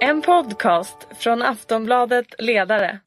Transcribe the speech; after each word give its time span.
En 0.00 0.22
podcast 0.22 0.96
från 1.18 1.42
Aftonbladet 1.42 2.26
Ledare. 2.38 3.00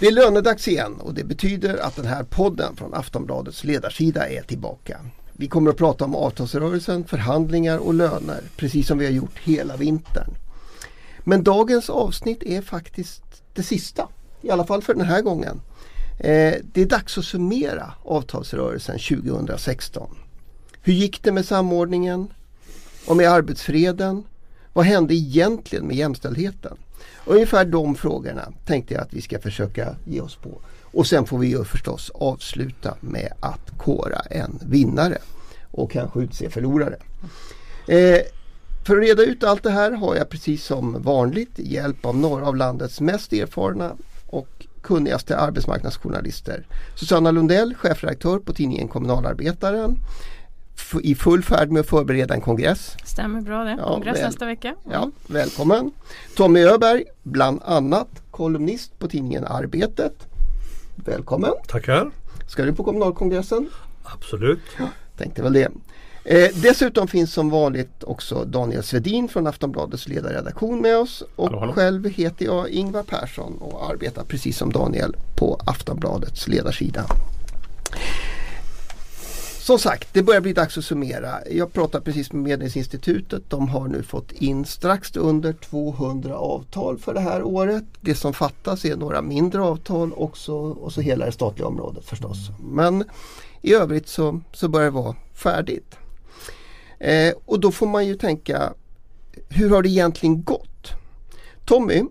Det 0.00 0.06
är 0.06 0.12
lönedags 0.12 0.68
igen 0.68 1.00
och 1.00 1.14
det 1.14 1.24
betyder 1.24 1.76
att 1.76 1.96
den 1.96 2.06
här 2.06 2.24
podden 2.24 2.76
från 2.76 2.94
Aftonbladets 2.94 3.64
ledarsida 3.64 4.28
är 4.28 4.42
tillbaka. 4.42 5.00
Vi 5.32 5.48
kommer 5.48 5.70
att 5.70 5.76
prata 5.76 6.04
om 6.04 6.14
avtalsrörelsen, 6.14 7.04
förhandlingar 7.04 7.78
och 7.78 7.94
löner 7.94 8.40
precis 8.56 8.86
som 8.86 8.98
vi 8.98 9.04
har 9.04 9.12
gjort 9.12 9.38
hela 9.38 9.76
vintern. 9.76 10.45
Men 11.28 11.44
dagens 11.44 11.90
avsnitt 11.90 12.42
är 12.42 12.62
faktiskt 12.62 13.22
det 13.54 13.62
sista, 13.62 14.08
i 14.42 14.50
alla 14.50 14.66
fall 14.66 14.82
för 14.82 14.94
den 14.94 15.06
här 15.06 15.22
gången. 15.22 15.60
Eh, 16.18 16.54
det 16.72 16.82
är 16.82 16.86
dags 16.86 17.18
att 17.18 17.24
summera 17.24 17.92
avtalsrörelsen 18.04 18.98
2016. 18.98 20.16
Hur 20.82 20.92
gick 20.92 21.22
det 21.22 21.32
med 21.32 21.44
samordningen? 21.44 22.28
Och 23.06 23.16
med 23.16 23.30
arbetsfreden? 23.30 24.24
Vad 24.72 24.84
hände 24.84 25.14
egentligen 25.14 25.86
med 25.86 25.96
jämställdheten? 25.96 26.76
Ungefär 27.24 27.64
de 27.64 27.94
frågorna 27.94 28.52
tänkte 28.66 28.94
jag 28.94 29.02
att 29.02 29.14
vi 29.14 29.22
ska 29.22 29.38
försöka 29.38 29.96
ge 30.04 30.20
oss 30.20 30.36
på. 30.36 30.60
Och 30.82 31.06
sen 31.06 31.26
får 31.26 31.38
vi 31.38 31.48
ju 31.48 31.64
förstås 31.64 32.10
avsluta 32.14 32.96
med 33.00 33.32
att 33.40 33.78
kora 33.78 34.18
en 34.18 34.58
vinnare 34.62 35.18
och 35.70 35.90
kanske 35.90 36.20
utse 36.20 36.50
förlorare. 36.50 36.96
Eh, 37.88 38.20
för 38.86 38.96
att 38.96 39.02
reda 39.02 39.22
ut 39.22 39.44
allt 39.44 39.62
det 39.62 39.70
här 39.70 39.90
har 39.92 40.16
jag 40.16 40.28
precis 40.28 40.64
som 40.64 41.02
vanligt 41.02 41.52
hjälp 41.56 42.06
av 42.06 42.16
några 42.16 42.46
av 42.46 42.56
landets 42.56 43.00
mest 43.00 43.32
erfarna 43.32 43.92
och 44.26 44.66
kunnigaste 44.82 45.36
arbetsmarknadsjournalister. 45.36 46.66
Susanna 46.96 47.30
Lundell, 47.30 47.74
chefredaktör 47.74 48.38
på 48.38 48.52
tidningen 48.52 48.88
Kommunalarbetaren 48.88 49.96
i 51.02 51.14
full 51.14 51.42
färd 51.42 51.70
med 51.70 51.80
att 51.80 51.86
förbereda 51.86 52.34
en 52.34 52.40
kongress. 52.40 52.96
Stämmer 53.04 53.40
bra 53.40 53.64
det. 53.64 53.76
Ja, 53.78 53.86
kongress 53.94 54.16
väl- 54.16 54.24
nästa 54.26 54.46
vecka. 54.46 54.74
Ja, 54.92 55.10
välkommen! 55.26 55.90
Tommy 56.36 56.60
Öberg, 56.64 57.04
bland 57.22 57.60
annat 57.64 58.08
kolumnist 58.30 58.98
på 58.98 59.08
tidningen 59.08 59.44
Arbetet. 59.44 60.12
Välkommen! 60.96 61.52
Tackar. 61.68 62.10
Ska 62.48 62.64
du 62.64 62.72
på 62.74 62.84
kommunalkongressen? 62.84 63.68
Absolut. 64.02 64.60
Tänkte 65.16 65.42
väl 65.42 65.52
det. 65.52 65.68
Eh, 66.28 66.50
dessutom 66.54 67.08
finns 67.08 67.32
som 67.32 67.50
vanligt 67.50 68.04
också 68.04 68.44
Daniel 68.44 68.82
Svedin 68.82 69.28
från 69.28 69.46
Aftonbladets 69.46 70.08
ledarredaktion 70.08 70.80
med 70.80 70.98
oss. 70.98 71.22
Och 71.36 71.44
Hallå, 71.48 71.58
hallå. 71.60 71.72
själv 71.72 72.08
heter 72.08 72.44
jag 72.44 72.68
Ingvar 72.68 73.02
Persson 73.02 73.58
och 73.58 73.90
arbetar 73.90 74.24
precis 74.24 74.58
som 74.58 74.72
Daniel 74.72 75.16
på 75.36 75.60
Aftonbladets 75.66 76.48
ledarsida. 76.48 77.04
Som 79.58 79.78
sagt, 79.78 80.08
det 80.14 80.22
börjar 80.22 80.40
bli 80.40 80.52
dags 80.52 80.78
att 80.78 80.84
summera. 80.84 81.34
Jag 81.50 81.72
pratade 81.72 82.04
precis 82.04 82.32
med 82.32 82.42
Medlingsinstitutet. 82.42 83.42
De 83.50 83.68
har 83.68 83.88
nu 83.88 84.02
fått 84.02 84.32
in 84.32 84.64
strax 84.64 85.16
under 85.16 85.52
200 85.52 86.36
avtal 86.36 86.98
för 86.98 87.14
det 87.14 87.20
här 87.20 87.42
året. 87.42 87.84
Det 88.00 88.14
som 88.14 88.32
fattas 88.32 88.84
är 88.84 88.96
några 88.96 89.22
mindre 89.22 89.60
avtal 89.62 90.12
också 90.12 90.54
och 90.54 90.92
så 90.92 91.00
hela 91.00 91.26
det 91.26 91.32
statliga 91.32 91.66
området 91.66 92.04
förstås. 92.04 92.38
Men 92.60 93.04
i 93.62 93.74
övrigt 93.74 94.08
så, 94.08 94.40
så 94.52 94.68
börjar 94.68 94.86
det 94.86 94.90
vara 94.90 95.14
färdigt. 95.34 95.96
Eh, 96.98 97.34
och 97.44 97.60
då 97.60 97.72
får 97.72 97.86
man 97.86 98.06
ju 98.06 98.14
tänka, 98.14 98.72
hur 99.48 99.70
har 99.70 99.82
det 99.82 99.88
egentligen 99.88 100.42
gått? 100.42 100.92
Tommy, 101.64 102.02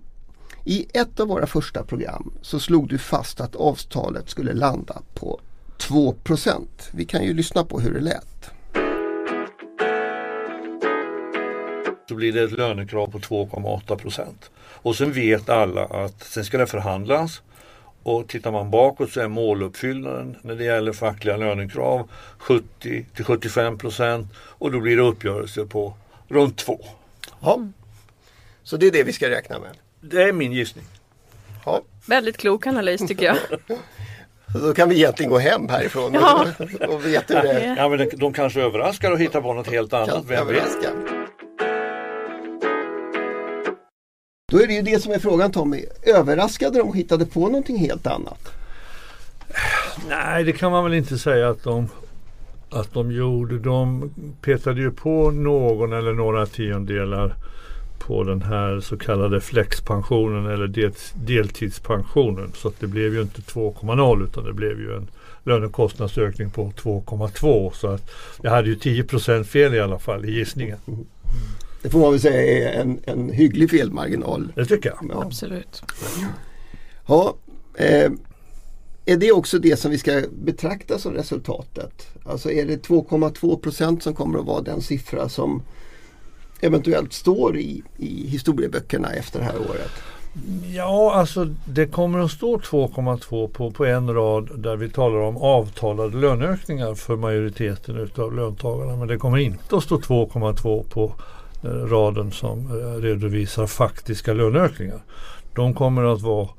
i 0.64 0.88
ett 0.94 1.20
av 1.20 1.28
våra 1.28 1.48
första 1.48 1.84
program 1.84 2.34
så 2.42 2.60
slog 2.60 2.90
du 2.90 2.98
fast 2.98 3.42
att 3.42 3.56
avtalet 3.56 4.30
skulle 4.30 4.54
landa 4.54 5.02
på 5.14 5.40
2% 5.78 6.68
Vi 6.92 7.06
kan 7.06 7.24
ju 7.24 7.34
lyssna 7.34 7.64
på 7.64 7.80
hur 7.80 7.94
det 7.94 8.00
lät. 8.00 8.52
Så 12.10 12.16
blir 12.16 12.34
det 12.34 12.44
ett 12.44 12.52
lönekrav 12.52 13.08
på 13.08 13.20
2,8 13.20 13.96
procent. 13.96 14.52
Och 14.58 14.96
sen 14.96 15.12
vet 15.12 15.50
alla 15.50 15.86
att 15.86 16.24
sen 16.24 16.46
ska 16.46 16.58
det 16.58 16.68
förhandlas. 16.68 17.42
Och 18.06 18.28
tittar 18.28 18.52
man 18.52 18.72
bakåt 18.72 19.12
så 19.12 19.22
är 19.22 19.28
måluppfyllnaden 19.28 20.36
när 20.42 20.56
det 20.56 20.64
gäller 20.64 20.94
fackliga 20.94 21.38
lönekrav 21.38 22.10
70 22.38 23.06
till 23.16 23.26
75 23.26 23.78
procent 23.78 24.28
och 24.38 24.72
då 24.72 24.80
blir 24.80 24.96
det 24.98 25.04
uppgörelse 25.04 25.66
på 25.66 25.94
runt 26.28 26.58
2. 26.58 26.86
Ja. 27.42 27.60
Så 28.64 28.78
det 28.78 28.88
är 28.88 28.92
det 28.92 29.04
vi 29.04 29.14
ska 29.14 29.30
räkna 29.30 29.60
med. 29.60 29.70
Det 30.02 30.24
är 30.24 30.34
min 30.34 30.52
gissning. 30.52 30.86
Ja. 31.66 31.82
Väldigt 32.06 32.38
klok 32.38 32.68
analys 32.68 33.08
tycker 33.08 33.26
jag. 33.26 33.38
Så 34.52 34.60
Då 34.68 34.74
kan 34.74 34.90
vi 34.90 34.96
egentligen 34.96 35.30
gå 35.32 35.38
hem 35.38 35.70
härifrån 35.70 36.14
Ja. 36.14 36.46
och, 36.60 36.94
och 36.94 37.06
veta 37.06 37.34
hur 37.40 37.44
det 37.44 37.52
är. 37.52 37.78
Ja, 37.78 37.90
men 37.90 38.10
de, 38.14 38.34
kanske 38.34 38.62
överraskar 38.62 39.12
och 39.12 39.20
hittar 39.20 39.42
på 39.42 39.54
något 39.54 39.68
helt 39.68 39.94
annat. 39.94 40.10
kan 40.10 40.26
Vem 40.28 40.48
vet? 40.48 41.25
Då 44.56 44.62
är 44.62 44.68
det 44.68 44.74
ju 44.74 44.82
det 44.82 45.00
som 45.00 45.12
är 45.12 45.20
frågan 45.20 45.52
Tommy. 45.52 45.86
Överraskade 46.04 46.80
de 46.80 46.94
hittade 46.94 47.26
på 47.26 47.40
någonting 47.40 47.78
helt 47.78 48.08
annat? 48.08 48.52
Nej, 50.10 50.44
det 50.44 50.52
kan 50.52 50.72
man 50.72 50.84
väl 50.84 50.94
inte 50.94 51.18
säga 51.18 51.50
att 51.50 51.64
de, 51.64 51.88
att 52.70 52.94
de 52.94 53.12
gjorde. 53.12 53.60
De 53.60 54.10
petade 54.42 54.82
ju 54.82 54.92
på 54.92 55.32
någon 55.32 55.94
eller 55.94 56.14
några 56.14 56.46
tiondelar 56.46 57.36
på 58.00 58.24
den 58.24 58.42
här 58.42 58.80
så 58.80 58.98
kallade 58.98 59.42
flexpensionen 59.42 60.46
eller 60.46 60.68
del, 60.68 60.92
deltidspensionen. 61.14 62.52
Så 62.56 62.72
det 62.80 62.88
blev 62.88 63.14
ju 63.14 63.22
inte 63.22 63.42
2,0 63.42 64.24
utan 64.24 64.44
det 64.44 64.54
blev 64.54 64.80
ju 64.80 64.96
en 64.96 65.08
lönekostnadsökning 65.44 66.50
på 66.50 66.72
2,2. 66.72 67.72
Så 67.74 67.88
att 67.88 68.12
jag 68.42 68.52
hade 68.52 68.70
ju 68.70 68.76
10% 68.76 69.44
fel 69.44 69.76
i 69.76 69.80
alla 69.80 70.00
fall 70.00 70.26
i 70.26 70.32
gissningen. 70.32 70.78
Det 71.86 71.92
får 71.92 72.00
man 72.00 72.12
väl 72.12 72.20
säga 72.20 72.70
är 72.70 72.82
en, 72.82 73.00
en 73.04 73.30
hygglig 73.30 73.70
felmarginal. 73.70 74.52
Det 74.56 74.66
tycker 74.66 74.90
jag. 74.90 75.12
Ja. 75.14 75.24
Absolut. 75.24 75.82
Ja, 77.08 77.36
eh, 77.78 78.12
är 79.06 79.18
det 79.18 79.32
också 79.32 79.60
det 79.60 79.80
som 79.80 79.92
vi 79.92 79.98
ska 79.98 80.22
betrakta 80.32 81.00
som 81.00 81.14
resultatet? 81.14 82.08
Alltså 82.24 82.52
är 82.52 82.66
det 82.66 82.88
2,2 82.88 83.60
procent 83.60 84.04
som 84.04 84.14
kommer 84.14 84.40
att 84.40 84.46
vara 84.46 84.62
den 84.62 84.82
siffra 84.82 85.30
som 85.30 85.64
eventuellt 86.62 87.14
står 87.14 87.58
i, 87.58 87.84
i 87.98 88.28
historieböckerna 88.28 89.10
efter 89.10 89.40
det 89.40 89.46
här 89.46 89.58
året? 89.58 89.92
Ja, 90.74 91.14
alltså 91.14 91.46
det 91.66 91.88
kommer 91.88 92.20
att 92.20 92.32
stå 92.32 92.58
2,2 92.58 93.48
på, 93.48 93.72
på 93.72 93.86
en 93.86 94.14
rad 94.14 94.50
där 94.60 94.76
vi 94.76 94.90
talar 94.90 95.20
om 95.20 95.38
avtalade 95.38 96.18
löneökningar 96.18 96.96
för 96.96 97.16
majoriteten 97.16 97.98
utav 97.98 98.36
löntagarna. 98.36 98.96
Men 98.96 99.08
det 99.08 99.18
kommer 99.18 99.38
inte 99.38 99.76
att 99.76 99.84
stå 99.84 99.98
2,2 99.98 100.84
på 100.84 101.16
raden 101.66 102.32
som 102.32 102.60
eh, 102.60 103.02
redovisar 103.02 103.68
faktiska 103.68 104.34
löneökningar. 104.34 105.04
De 105.54 105.74
kommer 105.74 106.04
att 106.14 106.22
vara 106.22 106.50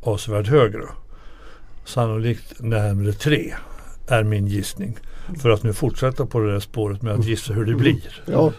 avsevärt 0.00 0.48
högre. 0.48 0.84
Sannolikt 1.84 2.60
närmare 2.60 3.12
3 3.12 3.54
är 4.08 4.22
min 4.22 4.46
gissning. 4.46 4.96
För 5.38 5.50
att 5.50 5.62
nu 5.62 5.72
fortsätta 5.72 6.26
på 6.26 6.40
det 6.40 6.52
där 6.52 6.60
spåret 6.60 7.02
med 7.02 7.14
att 7.14 7.24
gissa 7.24 7.52
hur 7.52 7.64
det 7.64 7.74
blir. 7.74 8.22
Ja. 8.26 8.52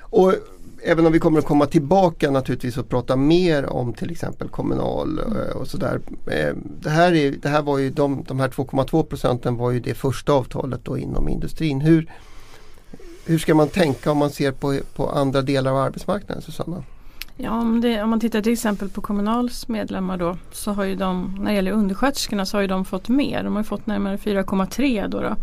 Och 0.00 0.34
även 0.82 1.06
om 1.06 1.12
vi 1.12 1.18
kommer 1.18 1.38
att 1.38 1.44
komma 1.44 1.66
tillbaka 1.66 2.30
naturligtvis 2.30 2.78
och 2.78 2.88
prata 2.88 3.16
mer 3.16 3.66
om 3.66 3.92
till 3.92 4.10
exempel 4.10 4.48
Kommunal 4.48 5.18
eh, 5.18 5.56
och 5.56 5.68
sådär. 5.68 6.00
Eh, 6.26 6.54
Det 6.82 6.90
här, 6.90 7.12
är, 7.14 7.30
det 7.42 7.48
här 7.48 7.62
var 7.62 7.78
ju 7.78 7.90
de, 7.90 8.24
de 8.28 8.40
här 8.40 8.48
2,2 8.48 9.02
procenten 9.02 9.56
var 9.56 9.70
ju 9.70 9.80
det 9.80 9.94
första 9.94 10.32
avtalet 10.32 10.80
då 10.84 10.98
inom 10.98 11.28
industrin. 11.28 11.80
Hur, 11.80 12.12
hur 13.26 13.38
ska 13.38 13.54
man 13.54 13.68
tänka 13.68 14.10
om 14.10 14.18
man 14.18 14.30
ser 14.30 14.52
på, 14.52 14.78
på 14.94 15.10
andra 15.10 15.42
delar 15.42 15.70
av 15.70 15.76
arbetsmarknaden 15.76 16.42
Susanna? 16.42 16.84
Ja, 17.42 17.50
om, 17.50 17.80
det, 17.80 18.02
om 18.02 18.10
man 18.10 18.20
tittar 18.20 18.42
till 18.42 18.52
exempel 18.52 18.88
på 18.88 19.00
Kommunals 19.00 19.68
medlemmar 19.68 20.16
då 20.16 20.36
så 20.52 20.72
har 20.72 20.84
ju 20.84 20.96
de, 20.96 21.36
när 21.40 21.50
det 21.50 21.54
gäller 21.56 21.72
undersköterskorna 21.72 22.46
så 22.46 22.56
har 22.56 22.62
ju 22.62 22.68
de 22.68 22.84
fått 22.84 23.08
mer. 23.08 23.44
De 23.44 23.56
har 23.56 23.62
fått 23.62 23.86
närmare 23.86 24.16
4,3 24.16 25.08
då, 25.08 25.20
då. 25.20 25.36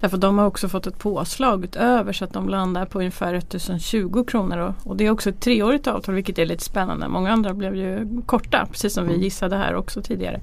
Därför 0.00 0.16
de 0.16 0.38
har 0.38 0.46
också 0.46 0.68
fått 0.68 0.86
ett 0.86 0.98
påslag 0.98 1.64
utöver 1.64 2.12
så 2.12 2.24
att 2.24 2.32
de 2.32 2.48
landar 2.48 2.86
på 2.86 2.98
ungefär 2.98 3.34
1020 3.34 4.24
kronor. 4.24 4.56
Då. 4.56 4.90
Och 4.90 4.96
det 4.96 5.06
är 5.06 5.10
också 5.10 5.30
ett 5.30 5.40
treårigt 5.40 5.86
avtal 5.86 6.14
vilket 6.14 6.38
är 6.38 6.46
lite 6.46 6.64
spännande. 6.64 7.08
Många 7.08 7.32
andra 7.32 7.54
blev 7.54 7.76
ju 7.76 8.22
korta 8.26 8.66
precis 8.70 8.94
som 8.94 9.08
vi 9.08 9.16
gissade 9.16 9.56
här 9.56 9.74
också 9.74 10.02
tidigare. 10.02 10.40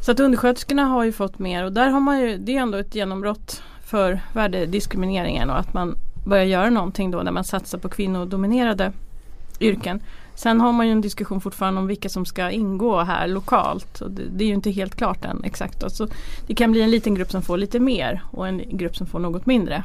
Så 0.00 0.12
att 0.12 0.20
undersköterskorna 0.20 0.84
har 0.84 1.04
ju 1.04 1.12
fått 1.12 1.38
mer 1.38 1.64
och 1.64 1.72
där 1.72 1.88
har 1.88 2.00
man 2.00 2.20
ju, 2.20 2.38
det 2.38 2.56
är 2.56 2.60
ändå 2.60 2.78
ett 2.78 2.94
genombrott 2.94 3.62
för 3.86 4.20
värdediskrimineringen 4.32 5.50
och 5.50 5.58
att 5.58 5.74
man 5.74 5.96
börjar 6.24 6.44
göra 6.44 6.70
någonting 6.70 7.10
då 7.10 7.22
när 7.22 7.32
man 7.32 7.44
satsar 7.44 7.78
på 7.78 7.88
kvinnodominerade 7.88 8.92
yrken. 9.60 10.00
Sen 10.36 10.60
har 10.60 10.72
man 10.72 10.86
ju 10.86 10.92
en 10.92 11.00
diskussion 11.00 11.40
fortfarande 11.40 11.80
om 11.80 11.86
vilka 11.86 12.08
som 12.08 12.24
ska 12.24 12.50
ingå 12.50 13.00
här 13.00 13.28
lokalt. 13.28 14.00
Och 14.00 14.10
det, 14.10 14.22
det 14.32 14.44
är 14.44 14.48
ju 14.48 14.54
inte 14.54 14.70
helt 14.70 14.96
klart 14.96 15.24
än 15.24 15.44
exakt. 15.44 15.80
Då. 15.80 15.90
Så 15.90 16.08
det 16.46 16.54
kan 16.54 16.72
bli 16.72 16.82
en 16.82 16.90
liten 16.90 17.14
grupp 17.14 17.30
som 17.30 17.42
får 17.42 17.56
lite 17.56 17.80
mer 17.80 18.22
och 18.30 18.48
en 18.48 18.78
grupp 18.78 18.96
som 18.96 19.06
får 19.06 19.18
något 19.18 19.46
mindre. 19.46 19.82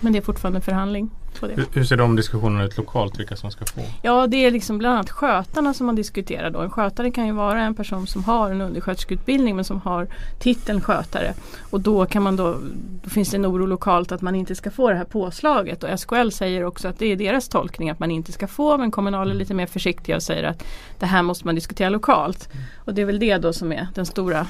Men 0.00 0.12
det 0.12 0.18
är 0.18 0.22
fortfarande 0.22 0.60
förhandling 0.60 1.10
på 1.40 1.46
det. 1.46 1.54
Hur, 1.54 1.66
hur 1.72 1.84
ser 1.84 1.96
de 1.96 2.16
diskussionerna 2.16 2.64
ut 2.64 2.76
lokalt, 2.76 3.18
vilka 3.18 3.36
som 3.36 3.50
ska 3.50 3.64
få? 3.64 3.80
Ja 4.02 4.26
det 4.26 4.36
är 4.36 4.50
liksom 4.50 4.78
bland 4.78 4.94
annat 4.94 5.10
skötarna 5.10 5.74
som 5.74 5.86
man 5.86 5.94
diskuterar 5.94 6.50
då. 6.50 6.60
En 6.60 6.70
skötare 6.70 7.10
kan 7.10 7.26
ju 7.26 7.32
vara 7.32 7.62
en 7.62 7.74
person 7.74 8.06
som 8.06 8.24
har 8.24 8.50
en 8.50 8.60
undersköterskeutbildning 8.60 9.56
men 9.56 9.64
som 9.64 9.80
har 9.80 10.06
titeln 10.38 10.80
skötare. 10.80 11.34
Och 11.70 11.80
då 11.80 12.06
kan 12.06 12.22
man 12.22 12.36
då, 12.36 12.56
då 13.02 13.10
finns 13.10 13.30
det 13.30 13.36
en 13.36 13.46
oro 13.46 13.66
lokalt 13.66 14.12
att 14.12 14.22
man 14.22 14.34
inte 14.34 14.54
ska 14.54 14.70
få 14.70 14.88
det 14.88 14.96
här 14.96 15.04
påslaget. 15.04 15.84
Och 15.84 16.00
SKL 16.00 16.30
säger 16.30 16.64
också 16.64 16.88
att 16.88 16.98
det 16.98 17.06
är 17.06 17.16
deras 17.16 17.48
tolkning 17.48 17.90
att 17.90 17.98
man 17.98 18.10
inte 18.10 18.32
ska 18.32 18.46
få 18.46 18.78
men 18.78 18.90
Kommunal 18.90 19.30
är 19.30 19.34
lite 19.34 19.54
mer 19.54 19.66
försiktiga 19.72 20.16
och 20.16 20.22
säger 20.22 20.44
att 20.44 20.64
det 20.98 21.06
här 21.06 21.22
måste 21.22 21.46
man 21.46 21.54
diskutera 21.54 21.88
lokalt. 21.88 22.48
Och 22.76 22.94
det 22.94 23.02
är 23.02 23.06
väl 23.06 23.18
det 23.18 23.38
då 23.38 23.52
som 23.52 23.72
är 23.72 23.88
den 23.94 24.06
stora 24.06 24.46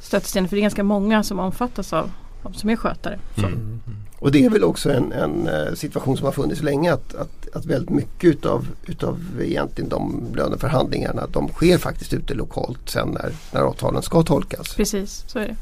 stötestenen 0.00 0.48
för 0.48 0.56
det 0.56 0.60
är 0.60 0.62
ganska 0.62 0.84
många 0.84 1.22
som 1.22 1.38
omfattas 1.38 1.92
av, 1.92 2.10
av 2.42 2.50
som 2.50 2.70
är 2.70 2.76
skötare. 2.76 3.18
Så. 3.34 3.46
Mm. 3.46 3.80
Och 4.22 4.32
det 4.32 4.44
är 4.44 4.50
väl 4.50 4.64
också 4.64 4.92
en, 4.92 5.12
en 5.12 5.48
eh, 5.48 5.74
situation 5.74 6.16
som 6.16 6.24
har 6.24 6.32
funnits 6.32 6.62
länge 6.62 6.92
att, 6.92 7.14
att, 7.14 7.48
att 7.52 7.64
väldigt 7.64 7.90
mycket 7.90 8.24
utav, 8.24 8.66
utav 8.86 9.18
egentligen 9.40 9.90
de 9.90 10.26
löneförhandlingarna 10.34 11.26
de 11.26 11.48
sker 11.48 11.78
faktiskt 11.78 12.12
ute 12.12 12.34
lokalt 12.34 12.88
sen 12.88 13.08
när, 13.08 13.32
när 13.52 13.60
avtalen 13.60 14.02
ska 14.02 14.22
tolkas. 14.22 14.74
Precis, 14.74 15.24
så 15.26 15.38
är 15.38 15.48
det. 15.48 15.56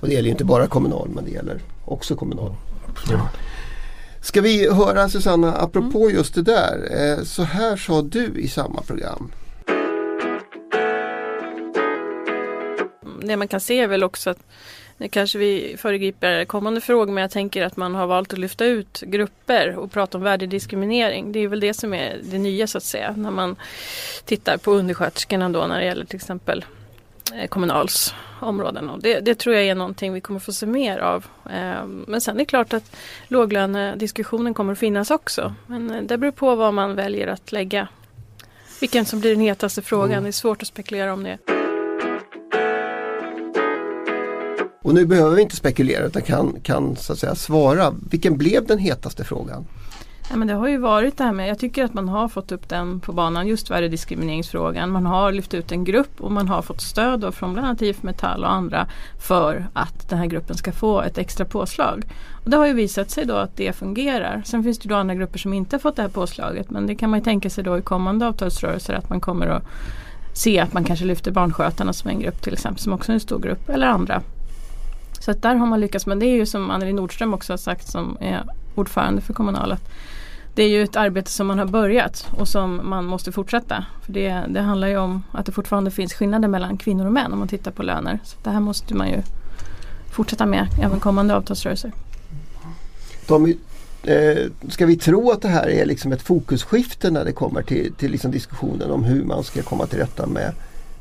Och 0.00 0.08
det 0.08 0.14
gäller 0.14 0.26
ju 0.26 0.32
inte 0.32 0.44
bara 0.44 0.66
kommunal 0.66 1.08
men 1.14 1.24
det 1.24 1.30
gäller 1.30 1.60
också 1.84 2.16
kommunal. 2.16 2.54
Ska 4.26 4.40
vi 4.40 4.72
höra 4.72 5.08
Susanna, 5.08 5.56
apropå 5.56 6.10
just 6.10 6.34
det 6.34 6.42
där. 6.42 6.88
Eh, 6.90 7.24
så 7.24 7.42
här 7.42 7.76
sa 7.76 8.02
du 8.02 8.32
i 8.38 8.48
samma 8.48 8.82
program. 8.82 9.32
det 13.20 13.36
man 13.36 13.48
kan 13.48 13.60
se 13.60 13.80
är 13.80 13.86
väl 13.86 14.04
också 14.04 14.30
att 14.30 14.38
nu 14.96 15.08
kanske 15.08 15.38
vi 15.38 15.76
föregriper 15.78 16.44
kommande 16.44 16.80
frågor 16.80 17.12
men 17.12 17.22
jag 17.22 17.30
tänker 17.30 17.62
att 17.62 17.76
man 17.76 17.94
har 17.94 18.06
valt 18.06 18.32
att 18.32 18.38
lyfta 18.38 18.64
ut 18.64 19.00
grupper 19.00 19.76
och 19.76 19.92
prata 19.92 20.18
om 20.18 20.24
värdediskriminering. 20.24 21.32
Det 21.32 21.38
är 21.38 21.48
väl 21.48 21.60
det 21.60 21.74
som 21.74 21.94
är 21.94 22.20
det 22.22 22.38
nya 22.38 22.66
så 22.66 22.78
att 22.78 22.84
säga 22.84 23.14
när 23.16 23.30
man 23.30 23.56
tittar 24.24 24.56
på 24.56 24.72
undersköterskorna 24.72 25.48
då 25.48 25.66
när 25.66 25.78
det 25.78 25.84
gäller 25.84 26.04
till 26.04 26.16
exempel 26.16 26.64
Kommunals 27.48 28.14
områden. 28.40 28.90
Och 28.90 29.02
det, 29.02 29.20
det 29.20 29.34
tror 29.34 29.54
jag 29.54 29.64
är 29.64 29.74
någonting 29.74 30.12
vi 30.12 30.20
kommer 30.20 30.40
få 30.40 30.52
se 30.52 30.66
mer 30.66 30.98
av. 30.98 31.26
Eh, 31.50 31.86
Men 31.86 32.20
sen 32.20 32.34
är 32.34 32.38
det 32.38 32.44
klart 32.44 32.72
att 32.72 32.96
låglönediskussionen 33.28 34.54
kommer 34.54 34.72
att 34.72 34.78
finnas 34.78 35.10
också. 35.10 35.54
Men 35.66 35.90
eh, 35.90 36.02
det 36.02 36.18
beror 36.18 36.32
på 36.32 36.54
vad 36.54 36.74
man 36.74 36.94
väljer 36.94 37.26
att 37.26 37.52
lägga. 37.52 37.88
Vilken 38.80 39.04
som 39.04 39.20
blir 39.20 39.30
den 39.30 39.40
hetaste 39.40 39.82
frågan. 39.82 40.22
Det 40.22 40.28
är 40.28 40.32
svårt 40.32 40.62
att 40.62 40.68
spekulera 40.68 41.12
om 41.12 41.22
det. 41.22 41.38
Och 44.82 44.94
nu 44.94 45.06
behöver 45.06 45.36
vi 45.36 45.42
inte 45.42 45.56
spekulera 45.56 46.04
utan 46.04 46.22
kan, 46.22 46.60
kan 46.62 46.96
så 46.96 47.12
att 47.12 47.18
säga 47.18 47.34
svara. 47.34 47.94
Vilken 48.10 48.36
blev 48.36 48.66
den 48.66 48.78
hetaste 48.78 49.24
frågan? 49.24 49.66
Ja, 50.30 50.36
men 50.36 50.48
det 50.48 50.54
har 50.54 50.68
ju 50.68 50.78
varit 50.78 51.18
det 51.18 51.24
här 51.24 51.32
med, 51.32 51.48
jag 51.48 51.58
tycker 51.58 51.84
att 51.84 51.94
man 51.94 52.08
har 52.08 52.28
fått 52.28 52.52
upp 52.52 52.68
den 52.68 53.00
på 53.00 53.12
banan, 53.12 53.46
just 53.46 53.70
vad 53.70 53.90
diskrimineringsfrågan. 53.90 54.90
Man 54.90 55.06
har 55.06 55.32
lyft 55.32 55.54
ut 55.54 55.72
en 55.72 55.84
grupp 55.84 56.20
och 56.20 56.32
man 56.32 56.48
har 56.48 56.62
fått 56.62 56.80
stöd 56.80 57.20
då 57.20 57.32
från 57.32 57.52
bland 57.52 57.68
annat 57.68 57.82
IF 57.82 58.02
Metall 58.02 58.44
och 58.44 58.52
andra 58.52 58.86
för 59.20 59.66
att 59.72 60.08
den 60.08 60.18
här 60.18 60.26
gruppen 60.26 60.56
ska 60.56 60.72
få 60.72 61.00
ett 61.02 61.18
extra 61.18 61.44
påslag. 61.46 62.04
Och 62.44 62.50
det 62.50 62.56
har 62.56 62.66
ju 62.66 62.72
visat 62.72 63.10
sig 63.10 63.24
då 63.24 63.34
att 63.34 63.56
det 63.56 63.72
fungerar. 63.76 64.42
Sen 64.44 64.62
finns 64.62 64.78
det 64.78 64.88
då 64.88 64.94
andra 64.94 65.14
grupper 65.14 65.38
som 65.38 65.52
inte 65.52 65.76
har 65.76 65.80
fått 65.80 65.96
det 65.96 66.02
här 66.02 66.08
påslaget 66.08 66.70
men 66.70 66.86
det 66.86 66.94
kan 66.94 67.10
man 67.10 67.18
ju 67.18 67.24
tänka 67.24 67.50
sig 67.50 67.64
då 67.64 67.78
i 67.78 67.82
kommande 67.82 68.26
avtalsrörelser 68.26 68.94
att 68.94 69.10
man 69.10 69.20
kommer 69.20 69.46
att 69.46 69.62
se 70.34 70.60
att 70.60 70.72
man 70.72 70.84
kanske 70.84 71.04
lyfter 71.04 71.30
barnskötarna 71.30 71.92
som 71.92 72.10
en 72.10 72.20
grupp 72.20 72.42
till 72.42 72.52
exempel 72.52 72.82
som 72.82 72.92
också 72.92 73.12
är 73.12 73.14
en 73.14 73.20
stor 73.20 73.38
grupp 73.38 73.68
eller 73.68 73.86
andra. 73.86 74.22
Så 75.20 75.30
att 75.30 75.42
där 75.42 75.54
har 75.54 75.66
man 75.66 75.80
lyckats 75.80 76.06
men 76.06 76.18
det 76.18 76.26
är 76.26 76.36
ju 76.36 76.46
som 76.46 76.70
Anneli 76.70 76.92
Nordström 76.92 77.34
också 77.34 77.52
har 77.52 77.58
sagt 77.58 77.88
som 77.88 78.16
är 78.20 78.42
ordförande 78.74 79.20
för 79.20 79.34
Kommunal 79.34 79.72
att 79.72 79.88
det 80.56 80.62
är 80.62 80.68
ju 80.68 80.82
ett 80.82 80.96
arbete 80.96 81.30
som 81.30 81.46
man 81.46 81.58
har 81.58 81.66
börjat 81.66 82.28
och 82.30 82.48
som 82.48 82.80
man 82.84 83.04
måste 83.04 83.32
fortsätta. 83.32 83.84
För 84.02 84.12
det, 84.12 84.44
det 84.48 84.60
handlar 84.60 84.88
ju 84.88 84.96
om 84.96 85.22
att 85.32 85.46
det 85.46 85.52
fortfarande 85.52 85.90
finns 85.90 86.14
skillnader 86.14 86.48
mellan 86.48 86.76
kvinnor 86.76 87.06
och 87.06 87.12
män 87.12 87.32
om 87.32 87.38
man 87.38 87.48
tittar 87.48 87.70
på 87.70 87.82
löner. 87.82 88.18
Så 88.24 88.36
det 88.42 88.50
här 88.50 88.60
måste 88.60 88.94
man 88.94 89.08
ju 89.08 89.22
fortsätta 90.10 90.46
med 90.46 90.66
även 90.82 91.00
kommande 91.00 91.36
avtalsrörelser. 91.36 91.92
Tommy, 93.26 93.56
eh, 94.02 94.36
ska 94.68 94.86
vi 94.86 94.96
tro 94.96 95.30
att 95.30 95.42
det 95.42 95.48
här 95.48 95.68
är 95.68 95.86
liksom 95.86 96.12
ett 96.12 96.22
fokusskifte 96.22 97.10
när 97.10 97.24
det 97.24 97.32
kommer 97.32 97.62
till, 97.62 97.94
till 97.94 98.10
liksom 98.10 98.30
diskussionen 98.30 98.90
om 98.90 99.04
hur 99.04 99.24
man 99.24 99.44
ska 99.44 99.62
komma 99.62 99.86
till 99.86 99.98
rätta 99.98 100.26
med, 100.26 100.52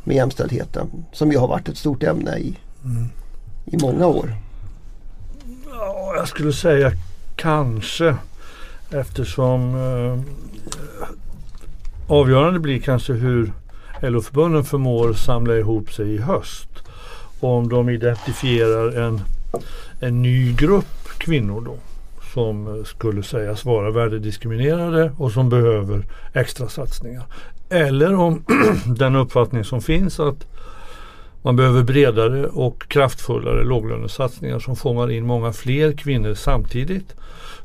med 0.04 0.16
jämställdheten? 0.16 0.88
Som 1.14 1.32
ju 1.32 1.38
har 1.38 1.48
varit 1.48 1.70
ett 1.70 1.78
stort 1.78 2.04
ämne 2.04 2.38
i, 2.38 2.58
i 3.66 3.78
många 3.78 4.08
år. 4.08 4.36
Ja, 5.70 6.14
jag 6.18 6.28
skulle 6.28 6.54
säga 6.54 6.92
kanske 7.36 8.16
eftersom 8.90 9.76
eh, 9.76 10.20
avgörande 12.08 12.60
blir 12.60 12.80
kanske 12.80 13.14
hur 13.14 13.52
LO-förbunden 14.02 14.64
förmår 14.64 15.14
samla 15.14 15.56
ihop 15.56 15.94
sig 15.94 16.14
i 16.14 16.18
höst. 16.18 16.70
Och 17.40 17.50
om 17.50 17.70
de 17.70 17.90
identifierar 17.90 19.02
en, 19.02 19.22
en 20.00 20.22
ny 20.22 20.54
grupp 20.54 21.08
kvinnor 21.18 21.62
då 21.62 21.78
som 22.34 22.68
eh, 22.68 22.84
skulle 22.84 23.24
sägas 23.24 23.66
vara 23.66 23.92
värdediskriminerade 23.92 25.12
och 25.18 25.32
som 25.32 25.50
behöver 25.50 26.06
extra 26.34 26.70
satsningar. 26.70 27.24
Eller 27.70 28.16
om 28.16 28.44
den 28.86 29.16
uppfattning 29.16 29.64
som 29.64 29.82
finns 29.82 30.20
att 30.20 30.48
man 31.46 31.56
behöver 31.56 31.84
bredare 31.84 32.48
och 32.48 32.88
kraftfullare 32.88 33.64
låglönesatsningar 33.64 34.60
som 34.60 34.76
fångar 34.76 35.12
in 35.12 35.26
många 35.26 35.54
fler 35.54 35.92
kvinnor 35.92 36.34
samtidigt. 36.34 37.16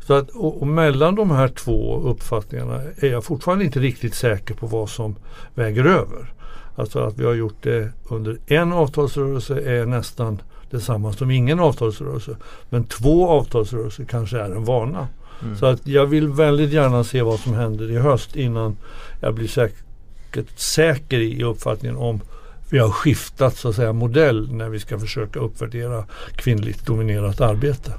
Så 0.07 0.15
att, 0.15 0.31
och, 0.31 0.61
och 0.61 0.67
mellan 0.67 1.15
de 1.15 1.31
här 1.31 1.49
två 1.49 2.01
uppfattningarna 2.01 2.81
är 2.97 3.11
jag 3.11 3.25
fortfarande 3.25 3.65
inte 3.65 3.81
riktigt 3.81 4.15
säker 4.15 4.55
på 4.55 4.67
vad 4.67 4.91
som 4.91 5.17
väger 5.55 5.85
över. 5.85 6.33
Alltså 6.77 6.99
att 6.99 7.19
vi 7.19 7.25
har 7.25 7.35
gjort 7.35 7.63
det 7.63 7.93
under 8.09 8.39
en 8.47 8.73
avtalsrörelse 8.73 9.61
är 9.61 9.87
nästan 9.87 10.43
detsamma 10.71 11.13
som 11.13 11.31
ingen 11.31 11.61
avtalsrörelse. 11.61 12.37
Men 12.71 12.85
två 12.85 13.29
avtalsrörelser 13.29 14.05
kanske 14.05 14.39
är 14.39 14.51
en 14.51 14.65
vana. 14.65 15.09
Mm. 15.43 15.57
Så 15.57 15.67
att 15.67 15.87
jag 15.87 16.07
vill 16.07 16.29
väldigt 16.29 16.71
gärna 16.71 17.05
se 17.05 17.23
vad 17.23 17.41
som 17.41 17.55
händer 17.55 17.91
i 17.91 17.97
höst 17.97 18.37
innan 18.37 18.77
jag 19.21 19.35
blir 19.35 19.49
säkert 19.49 20.59
säker 20.59 21.19
i 21.19 21.45
uppfattningen 21.45 21.97
om 21.97 22.21
vi 22.71 22.79
har 22.79 22.91
skiftat 22.91 23.57
så 23.57 23.69
att 23.69 23.77
säga 23.77 23.93
modell 23.93 24.53
när 24.53 24.69
vi 24.69 24.81
ska 24.81 24.99
försöka 24.99 25.41
uppvärdera 25.41 26.05
kvinnligt 26.37 26.87
dominerat 26.87 27.41
arbete. 27.41 27.93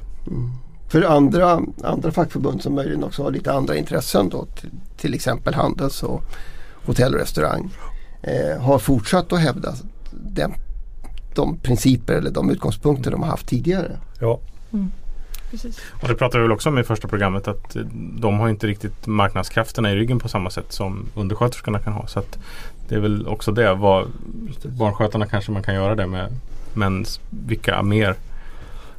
För 0.87 1.01
andra, 1.01 1.61
andra 1.83 2.11
fackförbund 2.11 2.61
som 2.61 2.75
möjligen 2.75 3.03
också 3.03 3.23
har 3.23 3.31
lite 3.31 3.53
andra 3.53 3.75
intressen 3.75 4.29
då, 4.29 4.45
till, 4.45 4.69
till 4.97 5.13
exempel 5.13 5.53
Handels 5.53 6.03
och 6.03 6.23
hotell 6.85 7.13
och 7.13 7.19
restaurang 7.19 7.69
eh, 8.21 8.61
har 8.61 8.79
fortsatt 8.79 9.33
att 9.33 9.39
hävda 9.39 9.73
den, 10.11 10.53
de 11.35 11.57
principer 11.57 12.13
eller 12.13 12.31
de 12.31 12.49
utgångspunkter 12.49 13.11
de 13.11 13.23
har 13.23 13.29
haft 13.29 13.47
tidigare. 13.47 13.97
Ja, 14.19 14.39
Precis. 15.51 15.81
Och 16.01 16.07
det 16.07 16.15
pratade 16.15 16.37
vi 16.37 16.47
väl 16.47 16.51
också 16.51 16.69
om 16.69 16.79
i 16.79 16.83
första 16.83 17.07
programmet 17.07 17.47
att 17.47 17.75
eh, 17.75 17.81
de 17.93 18.39
har 18.39 18.49
inte 18.49 18.67
riktigt 18.67 19.07
marknadskrafterna 19.07 19.91
i 19.91 19.95
ryggen 19.95 20.19
på 20.19 20.29
samma 20.29 20.49
sätt 20.49 20.71
som 20.71 21.05
undersköterskorna 21.15 21.79
kan 21.79 21.93
ha. 21.93 22.07
Så 22.07 22.19
att 22.19 22.39
det 22.87 22.95
är 22.95 22.99
väl 22.99 23.27
också 23.27 23.51
det. 23.51 23.73
Vad, 23.73 24.07
barnskötarna 24.63 25.27
kanske 25.27 25.51
man 25.51 25.63
kan 25.63 25.75
göra 25.75 25.95
det 25.95 26.07
med. 26.07 26.35
Men 26.73 27.05
vilka 27.29 27.83
mer 27.83 28.15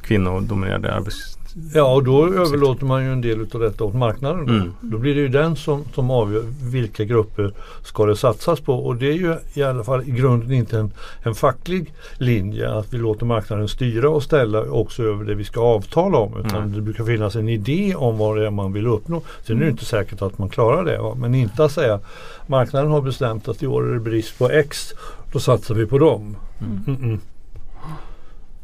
kvinnodominerade 0.01 0.93
arbets... 0.93 1.37
ja 1.73 1.93
och 1.95 2.03
då 2.03 2.25
överlåter 2.33 2.85
man 2.85 3.03
ju 3.05 3.11
en 3.11 3.21
del 3.21 3.47
av 3.53 3.59
detta 3.59 3.83
åt 3.83 3.93
marknaden. 3.93 4.45
Då, 4.45 4.53
Mm. 4.53 4.71
då 4.81 4.97
blir 4.97 5.15
det 5.15 5.21
ju 5.21 5.27
den 5.27 5.55
som, 5.55 5.83
som 5.95 6.11
avgör 6.11 6.43
vilka 6.71 7.03
grupper 7.03 7.53
ska 7.83 8.05
det 8.05 8.15
satsas 8.15 8.59
på. 8.59 8.73
Och 8.73 8.95
det 8.95 9.07
är 9.07 9.13
ju 9.13 9.35
i 9.53 9.63
alla 9.63 9.83
fall 9.83 10.01
i 10.07 10.11
grunden 10.11 10.51
inte 10.51 10.77
en, 10.79 10.91
en 11.23 11.35
facklig 11.35 11.93
linje 12.17 12.73
att 12.73 12.93
vi 12.93 12.97
låter 12.97 13.25
marknaden 13.25 13.67
styra 13.67 14.09
och 14.09 14.23
ställa 14.23 14.61
också 14.61 15.03
över 15.03 15.25
det 15.25 15.35
vi 15.35 15.43
ska 15.43 15.61
avtala 15.61 16.17
om. 16.17 16.33
Utan 16.39 16.55
Mm. 16.61 16.73
det 16.75 16.81
brukar 16.81 17.03
finnas 17.03 17.35
en 17.35 17.49
idé 17.49 17.95
om 17.95 18.17
vad 18.17 18.37
det 18.37 18.45
är 18.45 18.51
man 18.51 18.73
vill 18.73 18.87
uppnå. 18.87 19.21
Sen 19.47 19.57
är 19.57 19.61
det 19.63 19.69
inte 19.71 19.85
säkert 19.85 20.21
att 20.21 20.37
man 20.37 20.49
klarar 20.49 20.85
det. 20.85 20.97
Va? 20.97 21.15
Men 21.15 21.35
inte 21.35 21.65
att 21.65 21.71
säga 21.71 21.99
marknaden 22.47 22.91
har 22.91 23.01
bestämt 23.01 23.47
att 23.47 23.63
i 23.63 23.67
år 23.67 23.89
är 23.89 23.93
det 23.93 23.99
brist 23.99 24.37
på 24.39 24.49
X. 24.49 24.93
Då 25.33 25.39
satsar 25.39 25.75
vi 25.75 25.85
på 25.85 25.97
dem. 25.99 26.35
Mm-mm. 26.87 27.19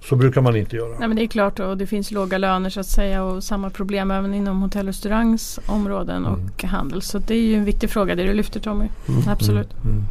Så 0.01 0.15
brukar 0.15 0.41
man 0.41 0.55
inte 0.55 0.75
göra. 0.75 0.99
Nej 0.99 1.07
men 1.07 1.17
det 1.17 1.23
är 1.23 1.27
klart 1.27 1.59
och 1.59 1.77
det 1.77 1.87
finns 1.87 2.11
låga 2.11 2.37
löner 2.37 2.69
så 2.69 2.79
att 2.79 2.87
säga 2.87 3.23
och 3.23 3.43
samma 3.43 3.69
problem 3.69 4.11
även 4.11 4.33
inom 4.33 4.61
hotell 4.61 4.87
och 4.87 4.93
restaurangs 4.93 5.59
områden 5.65 6.25
och 6.25 6.63
handel. 6.63 7.01
Så 7.01 7.19
det 7.19 7.33
är 7.33 7.41
ju 7.41 7.55
en 7.55 7.65
viktig 7.65 7.89
fråga 7.89 8.15
det 8.15 8.23
du 8.23 8.33
lyfter 8.33 8.59
Tommy. 8.59 8.85
Absolut. 9.27 9.69
Mm. 9.83 10.03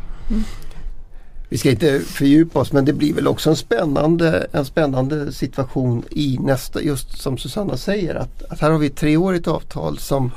Vi 1.49 1.59
ska 1.59 1.71
inte 1.71 2.00
fördjupa 2.00 2.59
oss 2.59 2.73
men 2.73 2.85
det 2.85 2.92
blir 2.92 3.14
väl 3.14 3.28
också 3.28 3.50
en 3.50 3.57
spännande, 3.57 4.47
en 4.52 4.64
spännande 4.64 5.33
situation 5.33 6.02
i 6.11 6.38
nästa, 6.40 6.83
just 6.83 7.18
som 7.18 7.38
Susanna 7.38 7.76
säger 7.76 8.14
att, 8.14 8.42
att 8.42 8.61
här 8.61 8.71
har 8.71 8.78
vi 8.78 8.87
ett 8.87 8.97
treårigt 8.97 9.49
avtal 9.49 9.99
som 9.99 10.30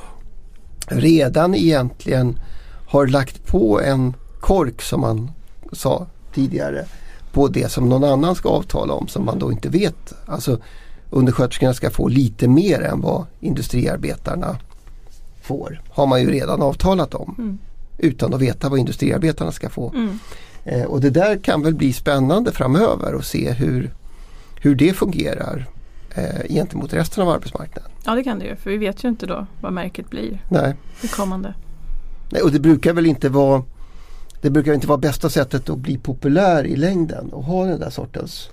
redan 0.87 1.55
egentligen 1.55 2.39
har 2.87 3.07
lagt 3.07 3.45
på 3.47 3.81
en 3.81 4.13
kork 4.39 4.81
som 4.81 5.01
man 5.01 5.31
sa 5.71 6.07
tidigare 6.33 6.85
på 7.31 7.47
det 7.47 7.71
som 7.71 7.89
någon 7.89 8.03
annan 8.03 8.35
ska 8.35 8.49
avtala 8.49 8.93
om 8.93 9.07
som 9.07 9.25
man 9.25 9.39
då 9.39 9.51
inte 9.51 9.69
vet. 9.69 10.13
Alltså 10.25 10.59
undersköterskorna 11.09 11.73
ska 11.73 11.89
få 11.89 12.07
lite 12.07 12.47
mer 12.47 12.81
än 12.81 13.01
vad 13.01 13.25
industriarbetarna 13.39 14.57
får. 15.41 15.81
Har 15.89 16.07
man 16.07 16.21
ju 16.21 16.31
redan 16.31 16.61
avtalat 16.61 17.13
om. 17.13 17.35
Mm. 17.37 17.57
Utan 17.97 18.33
att 18.33 18.41
veta 18.41 18.69
vad 18.69 18.79
industriarbetarna 18.79 19.51
ska 19.51 19.69
få. 19.69 19.89
Mm. 19.89 20.19
Eh, 20.63 20.83
och 20.83 21.01
det 21.01 21.09
där 21.09 21.37
kan 21.37 21.61
väl 21.61 21.75
bli 21.75 21.93
spännande 21.93 22.51
framöver 22.51 23.13
och 23.15 23.25
se 23.25 23.51
hur, 23.51 23.93
hur 24.61 24.75
det 24.75 24.93
fungerar 24.93 25.67
eh, 26.15 26.47
gentemot 26.49 26.93
resten 26.93 27.23
av 27.23 27.29
arbetsmarknaden. 27.29 27.91
Ja 28.05 28.15
det 28.15 28.23
kan 28.23 28.39
det 28.39 28.45
ju 28.45 28.55
för 28.55 28.69
vi 28.69 28.77
vet 28.77 29.03
ju 29.03 29.09
inte 29.09 29.25
då 29.25 29.45
vad 29.61 29.73
märket 29.73 30.09
blir 30.09 30.41
Nej. 30.49 30.75
i 31.01 31.07
kommande. 31.07 31.53
Nej, 32.29 32.41
och 32.41 32.51
det 32.51 32.59
brukar 32.59 32.93
väl 32.93 33.05
inte 33.05 33.29
vara 33.29 33.63
det 34.41 34.49
brukar 34.49 34.73
inte 34.73 34.87
vara 34.87 34.97
bästa 34.97 35.29
sättet 35.29 35.69
att 35.69 35.77
bli 35.77 35.97
populär 35.97 36.65
i 36.65 36.75
längden 36.75 37.33
och 37.33 37.43
ha 37.43 37.65
den 37.65 37.79
där 37.79 37.89
sortens 37.89 38.49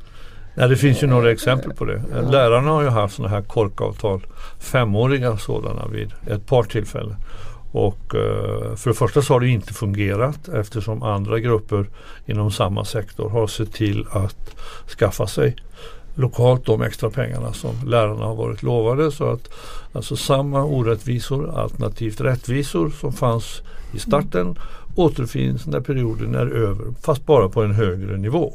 Nej, 0.59 0.68
det 0.68 0.76
finns 0.76 1.02
ju 1.02 1.07
några 1.07 1.33
exempel 1.33 1.73
på 1.75 1.85
det. 1.85 2.02
Lärarna 2.30 2.71
har 2.71 2.83
ju 2.83 2.88
haft 2.88 3.14
sådana 3.14 3.35
här 3.35 3.42
korkavtal, 3.42 4.26
femåriga 4.59 5.37
sådana 5.37 5.87
vid 5.87 6.12
ett 6.26 6.47
par 6.47 6.62
tillfällen. 6.62 7.16
Och 7.73 8.14
eh, 8.14 8.76
för 8.76 8.90
det 8.90 8.95
första 8.95 9.23
så 9.23 9.33
har 9.33 9.40
det 9.40 9.49
inte 9.49 9.75
fungerat 9.75 10.49
eftersom 10.49 11.02
andra 11.02 11.38
grupper 11.38 11.87
inom 12.26 12.50
samma 12.50 12.85
sektor 12.85 13.30
har 13.30 13.47
sett 13.47 13.73
till 13.73 14.07
att 14.11 14.57
skaffa 14.99 15.26
sig 15.26 15.57
lokalt 16.14 16.66
de 16.66 16.83
extra 16.83 17.11
pengarna 17.11 17.52
som 17.52 17.71
lärarna 17.87 18.25
har 18.25 18.35
varit 18.35 18.62
lovade. 18.62 19.12
Så 19.12 19.25
att 19.25 19.50
alltså 19.92 20.16
samma 20.16 20.64
orättvisor 20.64 21.59
alternativt 21.59 22.21
rättvisor 22.21 22.90
som 22.90 23.12
fanns 23.12 23.62
i 23.92 23.99
starten 23.99 24.59
återfinns 24.98 25.66
när 25.66 25.80
perioden 25.80 26.34
är 26.34 26.46
över 26.46 26.84
fast 27.02 27.26
bara 27.26 27.48
på 27.48 27.62
en 27.62 27.72
högre 27.74 28.16
nivå. 28.16 28.54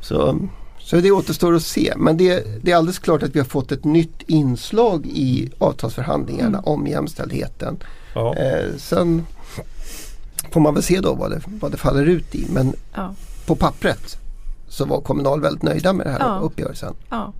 Så, 0.00 0.38
så 0.78 0.96
det 0.96 1.10
återstår 1.10 1.54
att 1.54 1.62
se. 1.62 1.92
Men 1.96 2.16
det, 2.16 2.64
det 2.64 2.72
är 2.72 2.76
alldeles 2.76 2.98
klart 2.98 3.22
att 3.22 3.34
vi 3.34 3.38
har 3.38 3.46
fått 3.46 3.72
ett 3.72 3.84
nytt 3.84 4.22
inslag 4.26 5.06
i 5.06 5.50
avtalsförhandlingarna 5.58 6.60
om 6.60 6.86
jämställdheten. 6.86 7.76
Ja. 8.14 8.34
Eh, 8.36 8.76
sen 8.76 9.26
får 10.52 10.60
man 10.60 10.74
väl 10.74 10.82
se 10.82 11.00
då 11.00 11.14
vad 11.14 11.30
det, 11.30 11.40
vad 11.60 11.70
det 11.70 11.76
faller 11.76 12.04
ut 12.06 12.34
i. 12.34 12.46
Men 12.52 12.72
Ja. 12.94 13.14
på 13.46 13.56
pappret 13.56 14.18
så 14.68 14.84
var 14.84 15.00
Kommunal 15.00 15.40
väldigt 15.40 15.62
nöjda 15.62 15.92
med 15.92 16.06
den 16.06 16.12
här 16.14 16.20
Ja. 16.20 16.38
uppgörelsen. 16.42 16.94
ja. 17.10 17.32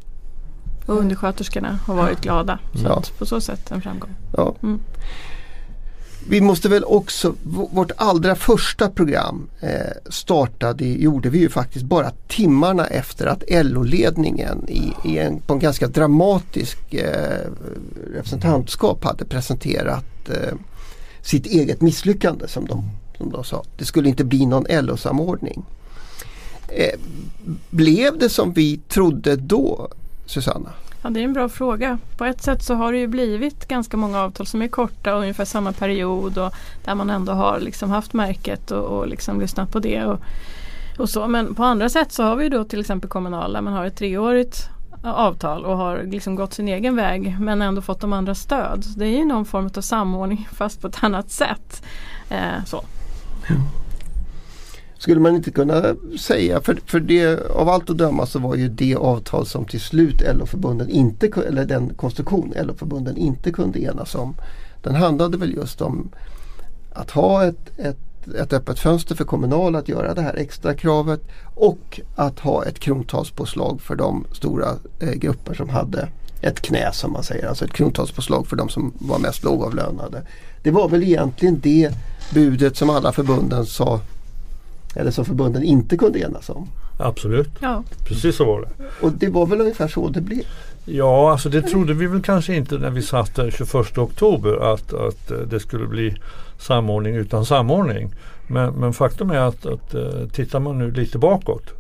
Och 0.87 0.97
undersköterskorna 0.99 1.79
har 1.87 1.95
varit 1.95 2.21
glada. 2.21 2.59
Så 2.75 2.85
Ja. 2.85 2.97
att 2.99 3.19
på 3.19 3.27
så 3.27 3.41
sätt 3.41 3.71
en 3.71 3.83
framgång. 3.83 4.11
Ja. 4.37 4.55
Mm. 4.63 4.81
Vi 6.27 6.41
måste 6.41 6.69
väl 6.69 6.85
också, 6.85 7.35
vårt 7.45 7.91
allra 7.97 8.35
första 8.35 8.91
program 8.91 9.49
eh, 9.61 10.11
startade, 10.11 10.85
gjorde 10.85 11.29
vi 11.29 11.39
ju 11.39 11.49
faktiskt 11.49 11.85
bara 11.85 12.11
timmarna 12.29 12.87
efter 12.87 13.27
att 13.27 13.43
LO-ledningen 13.49 14.69
i, 14.69 14.93
i 15.05 15.19
en, 15.19 15.41
på 15.41 15.53
en 15.53 15.59
ganska 15.59 15.89
dramatisk 15.89 16.95
eh, 16.95 17.51
representantskap 18.15 19.05
hade 19.05 19.25
presenterat 19.25 20.29
eh, 20.29 20.55
sitt 21.23 21.47
eget 21.47 21.81
misslyckande 21.81 22.49
som 22.49 22.67
de, 22.67 22.91
som 23.19 23.31
de 23.31 23.45
sa. 23.45 23.65
Det 23.77 23.85
skulle 23.85 24.09
inte 24.09 24.25
bli 24.25 24.47
någon 24.47 24.67
LO-samordning. 24.69 25.65
Eh, 26.69 26.99
blev 27.71 28.19
det 28.19 28.29
som 28.29 28.53
vi 28.53 28.81
trodde 28.89 29.37
då, 29.37 29.89
Susanna? 30.27 30.73
Ja, 31.03 31.11
det 31.11 31.21
är 31.21 31.25
en 31.25 31.33
bra 31.33 31.49
fråga. 31.49 31.99
På 32.17 32.25
ett 32.25 32.43
sätt 32.43 32.63
så 32.63 32.75
har 32.75 32.93
det 32.93 32.99
ju 32.99 33.07
blivit 33.07 33.69
ganska 33.69 33.97
många 33.97 34.21
avtal 34.21 34.47
som 34.47 34.63
är 34.63 34.69
korta 34.69 35.15
och 35.15 35.21
ungefär 35.21 35.45
samma 35.45 35.73
period 35.73 36.39
och 36.39 36.55
där 36.85 36.95
man 36.95 37.11
ändå 37.11 37.33
har 37.33 37.61
liksom 37.61 37.91
haft 37.91 38.13
märket 38.13 38.71
och, 38.71 38.85
och 38.85 39.09
liksom 39.09 39.41
lyssnat 39.41 39.73
på 39.73 39.79
det. 39.79 40.05
Och, 40.05 40.21
och 40.99 41.11
så. 41.11 41.29
Men 41.29 41.55
på 41.55 41.65
andra 41.65 41.89
sätt 41.89 42.13
så 42.13 42.23
har 42.23 42.37
vi 42.37 42.49
då 42.49 42.65
till 42.65 42.81
exempel 42.81 43.11
Kommunal 43.11 43.53
där 43.53 43.61
man 43.61 43.73
har 43.73 43.85
ett 43.85 43.97
treårigt 43.97 44.69
avtal 45.03 45.65
och 45.65 45.77
har 45.77 46.03
liksom 46.03 46.35
gått 46.35 46.55
sin 46.55 46.69
egen 46.69 46.97
väg 46.97 47.37
men 47.41 47.63
ändå 47.63 47.83
fått 47.83 48.01
de 48.01 48.13
andra 48.13 48.35
stöd. 48.35 48.85
Så 48.85 48.99
det 48.99 49.07
är 49.07 49.19
ju 49.19 49.25
någon 49.25 49.45
form 49.45 49.71
av 49.77 49.81
samordning 49.81 50.49
fast 50.53 50.81
på 50.81 50.89
ett 50.89 51.05
annat 51.05 51.31
sätt. 51.31 51.83
Eh, 52.31 52.65
så. 52.67 52.85
Skulle 54.99 55.21
man 55.21 55.35
inte 55.35 55.51
kunna 55.51 55.97
säga, 56.19 56.61
för, 56.61 56.79
för 56.87 57.01
det, 57.01 57.51
av 57.51 57.69
allt 57.69 57.91
att 57.91 57.99
döma 57.99 58.27
så 58.27 58.39
var 58.39 58.55
ju 58.55 58.69
det 58.69 58.95
avtal 58.95 59.47
som 59.47 59.65
till 59.65 59.81
slut 59.81 60.23
LO-förbunden 60.35 60.89
inte, 60.89 61.27
eller 61.49 61.65
den 61.65 61.95
konstruktion 61.95 62.55
LO-förbunden 62.57 63.17
inte 63.17 63.51
kunde 63.51 63.83
enas 63.83 64.15
om. 64.15 64.35
Den 64.83 64.95
handlade 64.95 65.39
väl 65.39 65.55
just 65.55 65.81
om 65.81 66.11
att 66.93 67.11
ha 67.11 67.45
ett, 67.45 67.79
ett, 67.79 68.29
ett 68.35 68.53
öppet 68.53 68.79
fönster 68.79 69.15
för 69.15 69.25
Kommunal 69.25 69.77
att 69.77 69.89
göra 69.89 70.15
det 70.15 70.23
här 70.23 70.35
extra 70.35 70.75
kravet 70.75 71.21
och 71.55 72.01
att 72.17 72.39
ha 72.39 72.65
ett 72.65 72.79
krontalspåslag 72.79 73.81
för 73.81 73.97
de 73.97 74.27
stora 74.33 74.69
eh, 75.01 75.13
grupper 75.13 75.55
som 75.55 75.69
hade 75.69 76.09
ett 76.41 76.61
knä 76.61 76.93
som 76.93 77.13
man 77.13 77.23
säger, 77.23 77.49
alltså 77.49 77.65
ett 77.65 77.73
krontalspåslag 77.73 78.47
för 78.47 78.57
de 78.57 78.69
som 78.69 78.93
var 78.99 79.19
mest 79.19 79.45
lågavlönade. 79.45 80.23
Det 80.63 80.71
var 80.71 80.89
väl 80.89 81.03
egentligen 81.03 81.61
det 81.61 81.91
budet 82.35 82.77
som 82.77 82.91
alla 82.91 83.13
förbunden 83.13 83.67
sa 83.67 84.01
eller 84.99 85.11
som 85.11 85.25
förbunden 85.25 85.63
inte 85.63 85.97
kunde 85.97 86.19
enas 86.19 86.49
om. 86.51 86.69
Absolut, 86.99 87.51
Ja. 87.61 87.83
precis 88.05 88.37
så 88.37 88.45
var 88.45 88.61
det. 88.61 88.69
Och 89.07 89.13
det 89.13 89.29
var 89.29 89.47
väl 89.47 89.61
ungefär 89.61 89.89
så 89.89 90.09
det 90.09 90.21
blev. 90.21 90.43
Ja, 90.85 91.33
alltså 91.33 91.49
det 91.49 91.63
trodde 91.63 91.95
vi 91.95 92.07
väl 92.07 92.23
kanske 92.23 92.55
inte 92.55 92.79
när 92.79 92.91
vi 92.91 93.03
satt 93.03 93.35
där 93.35 93.51
21 93.51 93.99
oktober 93.99 94.73
att, 94.75 94.93
att 94.95 95.31
eh, 95.31 95.39
det 95.39 95.61
skulle 95.61 95.87
bli 95.87 96.15
samordning 96.59 97.15
utan 97.15 97.45
samordning. 97.47 98.11
Men, 98.47 98.75
men 98.75 98.93
faktum 98.93 99.31
är 99.31 99.39
att, 99.41 99.67
att 99.67 99.95
eh, 99.95 100.29
tittar 100.33 100.61
man 100.61 100.79
nu 100.79 100.91
lite 100.91 101.19
bakåt 101.19 101.73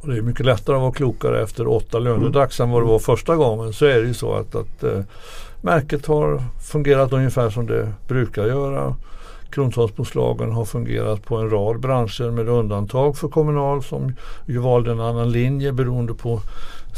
och 0.00 0.08
det 0.08 0.16
är 0.16 0.22
mycket 0.22 0.46
lättare 0.46 0.76
att 0.76 0.82
vara 0.82 0.92
klokare 0.92 1.42
efter 1.42 1.66
åtta 1.68 1.98
lönedags 1.98 2.60
än 2.60 2.70
vad 2.70 2.82
det 2.82 2.86
var 2.86 2.98
första 2.98 3.36
gången 3.36 3.72
så 3.72 3.84
är 3.84 4.00
det 4.00 4.06
ju 4.06 4.14
så 4.14 4.34
att, 4.34 4.54
att 4.54 4.84
eh, 4.84 5.00
märket 5.62 6.06
har 6.06 6.42
fungerat 6.72 7.12
ungefär 7.12 7.50
som 7.50 7.66
det 7.66 7.92
brukar 8.08 8.46
göra. 8.46 8.94
Krontalspåslagen 9.50 10.52
har 10.52 10.64
fungerat 10.64 11.24
på 11.24 11.36
en 11.36 11.50
rad 11.50 11.80
branscher 11.80 12.30
med 12.30 12.48
undantag 12.48 13.16
för 13.16 13.28
Kommunal 13.28 13.82
som 13.82 14.14
ju 14.46 14.58
valde 14.58 14.90
en 14.90 15.00
annan 15.00 15.32
linje 15.32 15.72
beroende 15.72 16.14
på 16.14 16.40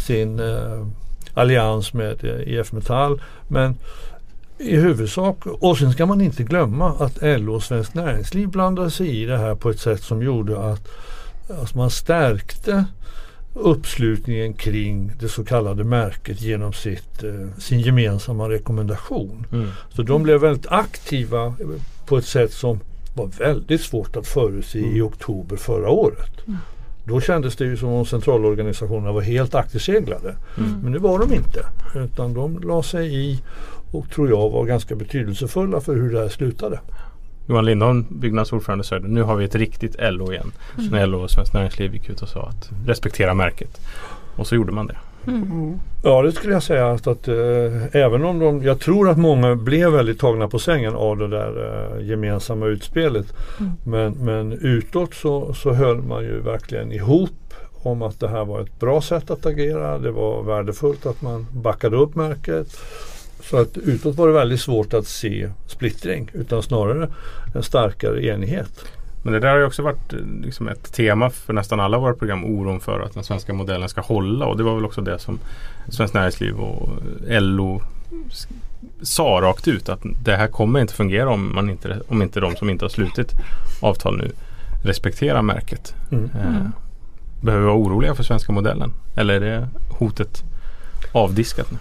sin 0.07 0.41
eh, 0.41 0.87
allians 1.35 1.93
med 1.93 2.25
eh, 2.25 2.55
IF 2.55 2.73
Metall. 2.73 3.23
Men 3.49 3.77
i 4.59 4.77
huvudsak, 4.77 5.47
och 5.47 5.79
sen 5.79 5.93
ska 5.93 6.07
man 6.07 6.21
inte 6.21 6.43
glömma 6.43 6.91
att 6.99 7.19
LO 7.23 7.55
och 7.55 7.63
Svenskt 7.63 7.95
Näringsliv 7.95 8.49
blandade 8.49 8.91
sig 8.91 9.23
i 9.23 9.27
det 9.27 9.39
här 9.39 9.55
på 9.55 9.71
ett 9.71 9.81
sätt 9.81 10.03
som 10.03 10.23
gjorde 10.23 10.59
att 10.59 10.89
alltså 11.61 11.79
man 11.79 11.91
stärkte 11.91 12.85
uppslutningen 13.55 14.55
kring 14.55 15.13
det 15.21 15.29
så 15.29 15.45
kallade 15.45 15.85
märket 15.85 16.41
genom 16.41 16.73
sitt, 16.73 17.23
eh, 17.23 17.59
sin 17.59 17.81
gemensamma 17.81 18.49
rekommendation. 18.49 19.47
Mm. 19.53 19.69
Så 19.89 20.03
de 20.03 20.23
blev 20.23 20.41
väldigt 20.41 20.67
aktiva 20.67 21.55
på 22.11 22.17
ett 22.17 22.25
sätt 22.25 22.53
som 22.53 22.81
var 23.15 23.27
väldigt 23.27 23.81
svårt 23.81 24.17
att 24.17 24.27
förutse 24.27 24.79
i 24.79 25.01
oktober 25.01 25.57
förra 25.57 25.91
året. 25.91 26.31
Då 27.05 27.21
kändes 27.21 27.57
det 27.57 27.65
ju 27.65 27.77
som 27.77 27.89
om 27.89 28.07
centralorganisationerna 28.07 29.13
var 29.13 29.21
helt 29.21 29.55
akterseglade. 29.55 30.35
Men 30.83 30.93
det 30.93 30.99
var 30.99 31.19
de 31.19 31.35
inte. 31.35 31.67
Utan 31.95 32.35
de 32.35 32.59
la 32.59 32.83
sig 32.83 33.15
i 33.15 33.43
och 33.91 34.11
tror 34.11 34.29
jag 34.29 34.51
var 34.51 34.65
ganska 34.65 34.97
betydelsefulla 34.97 35.81
för 35.81 35.95
hur 35.97 36.13
det 36.13 36.19
här 36.19 36.29
slutade. 36.29 36.81
Johan 37.47 37.65
Lindholm, 37.65 38.07
byggnadsordförande, 38.09 38.85
sa 38.85 38.99
det. 38.99 39.09
Nu 39.09 39.23
har 39.23 39.37
vi 39.37 39.45
ett 39.45 39.55
riktigt 39.55 39.97
LO 39.99 40.33
igen. 40.33 40.53
Så 40.77 40.83
när 40.83 41.07
LO 41.07 41.19
och 41.19 41.31
Svenskt 41.31 41.55
Näringsliv 41.55 41.95
gick 41.95 42.09
ut 42.09 42.23
och 42.23 42.29
sa 42.29 42.43
att 42.43 42.71
respektera 42.87 43.35
märket. 43.35 43.81
Och 44.37 44.47
så 44.47 44.55
gjorde 44.55 44.73
man 44.73 44.87
det. 44.87 44.97
Ja 46.03 46.23
det 46.23 46.33
skulle 46.33 46.53
jag 46.53 46.63
säga 46.63 46.91
att, 46.91 47.07
att 47.07 47.29
eh, 47.29 47.35
även 47.93 48.25
om 48.25 48.39
de, 48.39 48.63
jag 48.63 48.81
tror 48.81 49.09
att 49.09 49.19
många 49.19 49.55
blev 49.55 49.93
väldigt 49.93 50.21
tagna 50.21 50.49
på 50.49 50.59
sängen 50.59 50.95
av 50.95 51.19
det 51.19 51.29
där 51.29 51.53
eh, 51.99 52.07
gemensamma 52.07 52.67
utspelet. 52.67 53.27
Men, 53.85 54.13
men 54.13 54.53
utåt 54.53 55.15
så, 55.15 55.55
så 55.55 55.73
höll 55.73 56.03
man 56.03 56.23
ju 56.23 56.41
verkligen 56.41 56.93
ihop 56.93 57.31
om 57.83 58.03
att 58.03 58.21
det 58.21 58.29
här 58.29 58.45
var 58.45 58.61
ett 58.61 58.81
bra 58.81 59.01
sätt 59.01 59.31
att 59.31 59.47
agera. 59.47 59.99
Det 59.99 60.11
var 60.11 60.43
värdefullt 60.43 61.07
att 61.07 61.23
man 61.23 61.47
backade 61.53 61.97
upp 61.97 62.15
märket. 62.15 62.77
Så 63.43 63.57
att 63.57 63.77
utåt 63.77 64.17
var 64.17 64.27
det 64.27 64.35
väldigt 64.35 64.61
svårt 64.61 64.95
att 64.95 65.07
se 65.07 65.49
splittring 65.67 66.31
utan 66.35 66.63
snarare 66.63 67.09
en 67.55 67.63
starkare 67.63 68.25
enighet. 68.25 68.85
Men 69.23 69.33
det 69.33 69.41
där 69.41 69.49
har 69.51 69.57
ju 69.57 69.65
också 69.65 69.83
varit 69.83 70.13
eh, 70.13 70.19
liksom 70.43 70.69
ett 70.69 70.93
tema 70.93 71.31
för 71.31 71.53
nästan 71.53 71.81
alla 71.81 71.99
våra 71.99 72.15
program. 72.15 72.45
Oron 72.45 72.81
för 72.81 73.01
att 73.01 73.15
den 73.15 73.25
svenska 73.25 73.53
modellen 73.53 73.89
ska 73.89 74.01
hålla. 74.01 74.47
Och 74.47 74.57
det 74.57 74.63
var 74.63 74.75
väl 74.75 74.85
också 74.85 75.01
det 75.01 75.19
som 75.19 75.39
Svenskt 75.89 76.15
Näringsliv 76.15 76.61
och 76.61 76.89
LO 77.29 77.83
sa 79.03 79.39
rakt 79.43 79.69
ut. 79.69 79.89
Att 79.89 80.01
det 80.25 80.37
här 80.37 80.47
kommer 80.47 80.81
inte 80.81 80.95
fungera 80.95 81.31
om, 81.31 81.55
man 81.55 81.71
inte, 81.71 82.01
om 82.09 82.23
inte 82.23 82.41
de 82.41 82.57
som 82.57 82.71
inte 82.71 82.85
har 82.85 82.91
slutit 82.91 83.33
avtal 83.81 84.17
nu 84.19 84.31
respekterar 84.85 85.43
märket. 85.43 85.95
Mm. 86.13 86.25
Eh, 86.25 86.67
behöver 87.41 87.65
vi 87.65 87.67
vara 87.67 87.79
oroliga 87.79 88.15
för 88.15 88.23
svenska 88.23 88.53
modellen? 88.53 88.93
Eller 89.17 89.35
är 89.35 89.41
det 89.41 89.69
hotet 89.99 90.43
avdiskat 91.13 91.71
nu? 91.71 91.79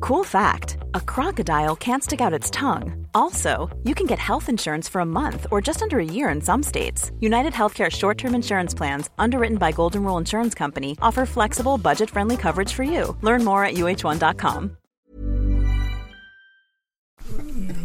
Cool 0.00 0.24
fact 0.24 0.78
a 0.94 1.00
crocodile 1.00 1.76
can't 1.76 2.02
stick 2.04 2.20
out 2.20 2.32
its 2.32 2.50
tongue. 2.50 3.06
Also, 3.14 3.70
you 3.84 3.94
can 3.94 4.06
get 4.06 4.18
health 4.18 4.48
insurance 4.48 4.88
for 4.88 5.00
a 5.00 5.06
month 5.06 5.46
or 5.50 5.60
just 5.60 5.82
under 5.82 5.98
a 5.98 6.04
year 6.04 6.28
in 6.34 6.40
some 6.40 6.62
states. 6.62 7.10
United 7.20 7.52
Healthcare 7.52 7.90
short 7.90 8.18
term 8.18 8.34
insurance 8.34 8.74
plans, 8.76 9.10
underwritten 9.18 9.58
by 9.58 9.72
Golden 9.72 10.02
Rule 10.04 10.18
Insurance 10.18 10.54
Company, 10.54 10.96
offer 11.02 11.26
flexible, 11.26 11.78
budget 11.78 12.10
friendly 12.10 12.36
coverage 12.36 12.72
for 12.72 12.84
you. 12.84 13.16
Learn 13.22 13.44
more 13.44 13.64
at 13.64 13.74
uh1.com. 13.74 14.76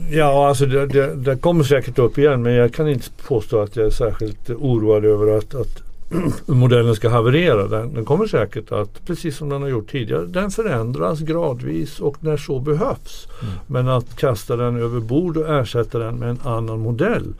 Ja, 0.09 0.47
alltså 0.47 0.65
det, 0.65 0.87
det, 0.87 1.15
det, 1.15 1.35
kommer 1.35 1.63
säkert 1.63 1.99
upp 1.99 2.17
igen 2.17 2.41
men 2.41 2.53
jag 2.53 2.73
kan 2.73 2.87
inte 2.87 3.09
påstå 3.27 3.61
att 3.61 3.75
jag 3.75 3.85
är 3.85 3.89
särskilt 3.89 4.49
oroad 4.49 5.05
över 5.05 5.37
att, 5.37 5.55
att 5.55 5.83
modellen 6.45 6.95
ska 6.95 7.09
haverera. 7.09 7.67
Den, 7.67 7.93
den, 7.93 8.05
kommer 8.05 8.27
säkert 8.27 8.71
att, 8.71 9.05
precis 9.05 9.37
som 9.37 9.49
den 9.49 9.61
har 9.61 9.69
gjort 9.69 9.91
tidigare, 9.91 10.25
den 10.25 10.51
förändras 10.51 11.19
gradvis 11.19 11.99
och 11.99 12.23
när 12.23 12.37
så 12.37 12.59
behövs. 12.59 13.27
Mm. 13.41 13.53
Men 13.67 13.87
att 13.87 14.15
kasta 14.15 14.55
den 14.55 14.77
över 14.77 14.99
bord 14.99 15.37
och 15.37 15.55
ersätta 15.55 15.99
den 15.99 16.15
med 16.15 16.29
en 16.29 16.39
annan 16.43 16.79
modell, 16.79 17.33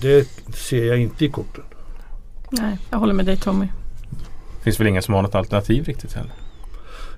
det 0.00 0.28
ser 0.54 0.84
jag 0.84 0.98
inte 0.98 1.24
i 1.24 1.28
korten. 1.28 1.64
Nej, 2.50 2.78
jag 2.90 2.98
håller 2.98 3.14
med 3.14 3.26
dig 3.26 3.36
Tommy. 3.36 3.66
Det 4.58 4.64
finns 4.64 4.80
väl 4.80 4.86
ingen 4.86 5.02
som 5.02 5.14
har 5.14 5.22
något 5.22 5.34
alternativ 5.34 5.84
riktigt 5.84 6.12
heller? 6.12 6.32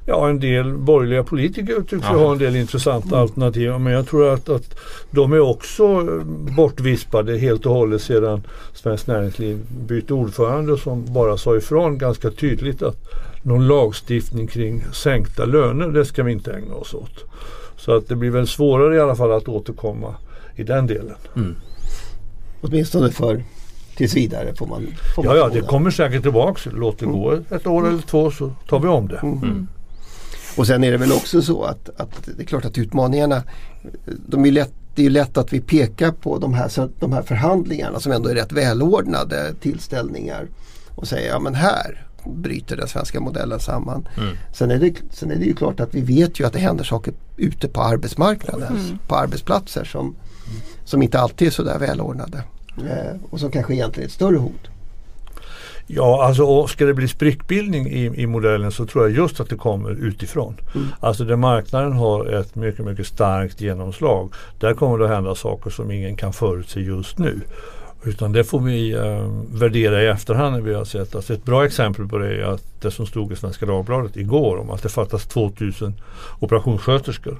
Ja, 0.06 0.28
en 0.28 0.40
del 0.40 0.74
borgerliga 0.74 1.24
politiker 1.24 1.80
tycks 1.80 2.10
ju 2.10 2.16
ha 2.16 2.32
en 2.32 2.38
del 2.38 2.56
intressanta 2.56 3.08
mm. 3.08 3.20
alternativ. 3.20 3.70
Men 3.80 3.92
jag 3.92 4.06
tror 4.06 4.28
att, 4.28 4.48
att 4.48 4.78
de 5.10 5.32
är 5.32 5.40
också 5.40 6.04
bortvispade 6.56 7.38
helt 7.38 7.66
och 7.66 7.74
hållet 7.74 8.02
sedan 8.02 8.42
Svenskt 8.74 9.06
Näringsliv 9.06 9.58
bytte 9.86 10.14
ordförande 10.14 10.78
som 10.78 11.12
bara 11.12 11.36
sa 11.36 11.56
ifrån 11.56 11.98
ganska 11.98 12.30
tydligt 12.30 12.82
att 12.82 12.96
någon 13.42 13.66
lagstiftning 13.66 14.46
kring 14.46 14.82
sänkta 14.92 15.44
löner, 15.44 15.88
det 15.88 16.04
ska 16.04 16.22
vi 16.22 16.32
inte 16.32 16.52
ägna 16.52 16.74
oss 16.74 16.94
åt. 16.94 17.24
Så 17.76 17.96
att 17.96 18.08
det 18.08 18.16
blir 18.16 18.30
väl 18.30 18.46
svårare 18.46 18.96
i 18.96 19.00
alla 19.00 19.16
fall 19.16 19.32
att 19.32 19.48
återkomma 19.48 20.14
i 20.56 20.62
den 20.62 20.86
delen. 20.86 21.16
Mm. 21.36 21.54
Åtminstone 22.60 23.10
för 23.10 23.44
tills 23.96 24.16
vidare 24.16 24.54
får 24.54 24.66
man, 24.66 24.86
får 25.14 25.24
man 25.24 25.36
Ja, 25.36 25.42
ja 25.42 25.48
det 25.52 25.60
kommer 25.60 25.90
säkert 25.90 26.22
tillbaks. 26.22 26.68
Låt 26.72 26.98
det 26.98 27.04
mm. 27.04 27.18
gå 27.18 27.32
ett 27.50 27.66
år 27.66 27.88
eller 27.88 27.98
två 27.98 28.30
så 28.30 28.52
tar 28.68 28.80
vi 28.80 28.88
om 28.88 29.08
det. 29.08 29.18
Mm. 29.22 29.68
Och 30.56 30.66
sen 30.66 30.84
är 30.84 30.90
det 30.90 30.96
väl 30.96 31.12
också 31.12 31.42
så 31.42 31.64
att, 31.64 31.90
att 31.96 32.28
det 32.36 32.42
är 32.42 32.46
klart 32.46 32.64
att 32.64 32.78
utmaningarna, 32.78 33.42
de 34.26 34.46
är 34.46 34.50
lätt, 34.50 34.72
det 34.94 35.06
är 35.06 35.10
lätt 35.10 35.36
att 35.36 35.52
vi 35.52 35.60
pekar 35.60 36.10
på 36.10 36.38
de 36.38 36.54
här, 36.54 36.70
de 37.00 37.12
här 37.12 37.22
förhandlingarna 37.22 38.00
som 38.00 38.12
ändå 38.12 38.28
är 38.28 38.34
rätt 38.34 38.52
välordnade 38.52 39.54
tillställningar 39.60 40.46
och 40.94 41.08
säger 41.08 41.28
ja 41.28 41.38
men 41.38 41.54
här 41.54 42.06
bryter 42.24 42.76
den 42.76 42.88
svenska 42.88 43.20
modellen 43.20 43.60
samman. 43.60 44.08
Mm. 44.16 44.36
Sen, 44.52 44.70
är 44.70 44.78
det, 44.78 44.94
sen 45.10 45.30
är 45.30 45.36
det 45.36 45.44
ju 45.44 45.54
klart 45.54 45.80
att 45.80 45.94
vi 45.94 46.00
vet 46.00 46.40
ju 46.40 46.46
att 46.46 46.52
det 46.52 46.58
händer 46.58 46.84
saker 46.84 47.14
ute 47.36 47.68
på 47.68 47.80
arbetsmarknaden, 47.80 48.76
mm. 48.76 48.98
på 49.08 49.16
arbetsplatser 49.16 49.84
som, 49.84 50.16
som 50.84 51.02
inte 51.02 51.20
alltid 51.20 51.48
är 51.48 51.52
så 51.52 51.62
där 51.62 51.78
välordnade. 51.78 52.42
Eh, 52.78 53.16
och 53.30 53.40
som 53.40 53.50
kanske 53.50 53.74
egentligen 53.74 54.04
är 54.04 54.08
ett 54.08 54.14
större 54.14 54.36
hot. 54.36 54.71
Ja, 55.94 56.24
alltså 56.24 56.66
ska 56.66 56.86
det 56.86 56.94
bli 56.94 57.08
sprickbildning 57.08 57.86
i, 57.86 58.22
i 58.22 58.26
modellen 58.26 58.72
så 58.72 58.86
tror 58.86 59.08
jag 59.08 59.16
just 59.16 59.40
att 59.40 59.48
det 59.48 59.56
kommer 59.56 59.90
utifrån. 59.90 60.54
Mm. 60.74 60.86
Alltså 61.00 61.24
där 61.24 61.36
marknaden 61.36 61.92
har 61.92 62.26
ett 62.26 62.54
mycket, 62.54 62.84
mycket 62.84 63.06
starkt 63.06 63.60
genomslag. 63.60 64.32
Där 64.58 64.74
kommer 64.74 64.98
det 64.98 65.04
att 65.04 65.10
hända 65.10 65.34
saker 65.34 65.70
som 65.70 65.90
ingen 65.90 66.16
kan 66.16 66.32
förutse 66.32 66.80
just 66.80 67.18
nu. 67.18 67.40
Utan 68.04 68.32
det 68.32 68.44
får 68.44 68.60
vi 68.60 68.92
eh, 68.92 69.30
värdera 69.52 70.02
i 70.02 70.06
efterhand 70.06 70.54
när 70.54 70.60
vi 70.60 70.74
har 70.74 70.84
sett. 70.84 71.14
Alltså 71.14 71.34
ett 71.34 71.44
bra 71.44 71.64
exempel 71.66 72.08
på 72.08 72.18
det 72.18 72.34
är 72.34 72.44
att 72.44 72.64
det 72.80 72.90
som 72.90 73.06
stod 73.06 73.32
i 73.32 73.36
Svenska 73.36 73.66
Dagbladet 73.66 74.16
igår 74.16 74.56
om 74.56 74.70
att 74.70 74.82
det 74.82 74.88
fattas 74.88 75.26
2000 75.26 75.94
operationssköterskor. 76.40 77.38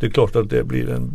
Det 0.00 0.06
är 0.06 0.10
klart 0.10 0.36
att 0.36 0.50
det 0.50 0.64
blir 0.64 0.90
en, 0.90 1.10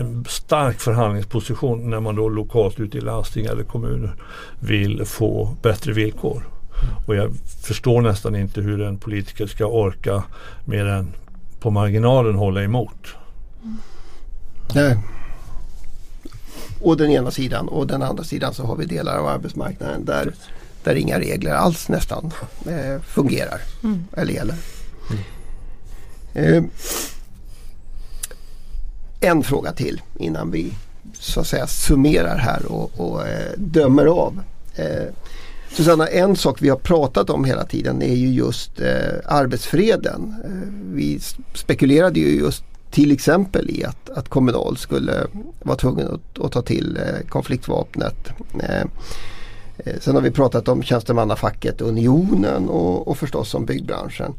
en 0.00 0.24
stark 0.28 0.80
förhandlingsposition 0.80 1.90
när 1.90 2.00
man 2.00 2.14
då 2.14 2.28
lokalt 2.28 2.80
ute 2.80 2.98
i 2.98 3.00
landsting 3.00 3.46
eller 3.46 3.64
kommuner 3.64 4.14
vill 4.60 5.04
få 5.04 5.56
bättre 5.62 5.92
villkor. 5.92 6.46
Och 7.06 7.14
jag 7.14 7.32
förstår 7.62 8.00
nästan 8.00 8.36
inte 8.36 8.60
hur 8.60 8.80
en 8.80 8.98
politiker 8.98 9.46
ska 9.46 9.66
orka 9.66 10.22
mer 10.64 10.86
än 10.86 11.12
på 11.60 11.70
marginalen 11.70 12.34
hålla 12.34 12.62
emot. 12.62 13.14
Nej. 14.74 14.98
Och 16.80 16.96
den 16.96 17.10
ena 17.10 17.30
sidan 17.30 17.68
och 17.68 17.86
den 17.86 18.02
andra 18.02 18.24
sidan 18.24 18.54
så 18.54 18.66
har 18.66 18.76
vi 18.76 18.86
delar 18.86 19.18
av 19.18 19.26
arbetsmarknaden 19.26 20.04
där, 20.04 20.34
där 20.84 20.94
inga 20.94 21.18
regler 21.18 21.54
alls 21.54 21.88
nästan 21.88 22.32
eh, 22.66 23.00
fungerar 23.02 23.60
mm. 23.82 24.04
eller 24.16 24.32
gäller. 24.32 24.56
Mm. 25.10 25.24
Eh, 26.34 26.64
en 29.20 29.42
fråga 29.42 29.72
till 29.72 30.02
innan 30.18 30.50
vi 30.50 30.72
så 31.12 31.40
att 31.40 31.46
säga 31.46 31.66
summerar 31.66 32.36
här 32.36 32.72
och, 32.72 32.90
och 32.96 33.28
eh, 33.28 33.52
dömer 33.56 34.06
av. 34.06 34.42
Eh, 34.76 35.14
Susanna, 35.72 36.06
en 36.06 36.36
sak 36.36 36.62
vi 36.62 36.68
har 36.68 36.76
pratat 36.76 37.30
om 37.30 37.44
hela 37.44 37.64
tiden 37.64 38.02
är 38.02 38.14
ju 38.14 38.28
just 38.28 38.80
eh, 38.80 39.18
arbetsfreden. 39.26 40.34
Eh, 40.44 40.94
vi 40.94 41.20
spekulerade 41.54 42.20
ju 42.20 42.38
just 42.38 42.64
till 42.90 43.12
exempel 43.12 43.70
i 43.70 43.84
att, 43.84 44.10
att 44.10 44.28
Kommunal 44.28 44.76
skulle 44.76 45.26
vara 45.62 45.76
tvungen 45.76 46.08
att, 46.08 46.44
att 46.44 46.52
ta 46.52 46.62
till 46.62 46.96
eh, 46.96 47.28
konfliktvapnet. 47.28 48.28
Eh, 48.62 48.80
eh 49.76 50.00
sen 50.00 50.14
har 50.14 50.22
vi 50.22 50.30
pratat 50.30 50.68
om 50.68 50.82
tjänstemannafacket 50.82 51.80
Unionen 51.80 52.68
och, 52.68 53.08
och 53.08 53.18
förstås 53.18 53.54
om 53.54 53.66
byggbranschen. 53.66 54.34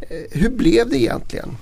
Eh, 0.00 0.40
hur 0.40 0.50
blev 0.50 0.88
det 0.88 0.96
egentligen? 0.96 1.56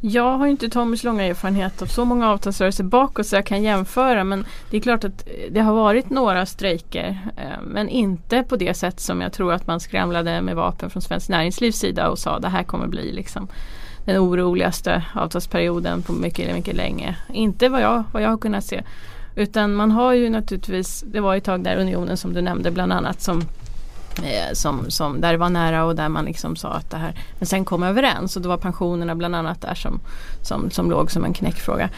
Jag 0.00 0.38
har 0.38 0.46
inte 0.46 0.68
Tommys 0.68 1.04
långa 1.04 1.24
erfarenhet 1.24 1.82
av 1.82 1.86
så 1.86 2.04
många 2.04 2.30
avtalsrörelser 2.30 2.84
bakåt 2.84 3.26
så 3.26 3.36
jag 3.36 3.46
kan 3.46 3.62
jämföra 3.62 4.24
men 4.24 4.44
det 4.70 4.76
är 4.76 4.80
klart 4.80 5.04
att 5.04 5.26
eh, 5.26 5.52
det 5.52 5.60
har 5.60 5.74
varit 5.74 6.10
några 6.10 6.46
strejker 6.46 7.18
eh, 7.36 7.62
men 7.66 7.88
inte 7.88 8.42
på 8.42 8.56
det 8.56 8.74
sätt 8.74 9.00
som 9.00 9.20
jag 9.20 9.32
tror 9.32 9.52
att 9.52 9.66
man 9.66 9.80
skramlade 9.80 10.40
med 10.40 10.56
vapen 10.56 10.90
från 10.90 11.02
Svenskt 11.02 11.28
Näringslivs 11.28 11.76
sida 11.78 12.08
och 12.08 12.18
sa 12.18 12.38
det 12.38 12.48
här 12.48 12.62
kommer 12.62 12.86
bli 12.86 13.12
liksom 13.12 13.48
den 14.04 14.18
oroligaste 14.18 15.04
avtalsperioden 15.14 16.02
på 16.02 16.12
mycket, 16.12 16.54
mycket 16.54 16.76
länge. 16.76 17.16
Inte 17.32 17.68
vad 17.68 17.82
jag, 17.82 18.04
vad 18.12 18.22
jag 18.22 18.30
har 18.30 18.38
kunnat 18.38 18.64
se. 18.64 18.82
Utan 19.36 19.74
man 19.74 19.90
har 19.90 20.12
ju 20.12 20.30
naturligtvis, 20.30 21.04
det 21.06 21.20
var 21.20 21.36
ett 21.36 21.44
tag 21.44 21.64
där 21.64 21.76
Unionen 21.76 22.16
som 22.16 22.32
du 22.32 22.42
nämnde 22.42 22.70
bland 22.70 22.92
annat 22.92 23.22
som 23.22 23.42
Eh, 24.22 24.52
som, 24.52 24.90
som, 24.90 25.20
där 25.20 25.32
det 25.32 25.38
var 25.38 25.50
nära 25.50 25.84
och 25.84 25.96
där 25.96 26.08
man 26.08 26.24
liksom 26.24 26.56
sa 26.56 26.68
att 26.68 26.90
det 26.90 26.96
här 26.96 27.14
Men 27.38 27.46
sen 27.46 27.64
kom 27.64 27.82
överens 27.82 28.36
och 28.36 28.42
då 28.42 28.48
var 28.48 28.56
pensionerna 28.56 29.14
bland 29.14 29.36
annat 29.36 29.60
där 29.60 29.74
som, 29.74 30.00
som, 30.42 30.70
som 30.70 30.90
låg 30.90 31.10
som 31.10 31.24
en 31.24 31.32
knäckfråga. 31.32 31.90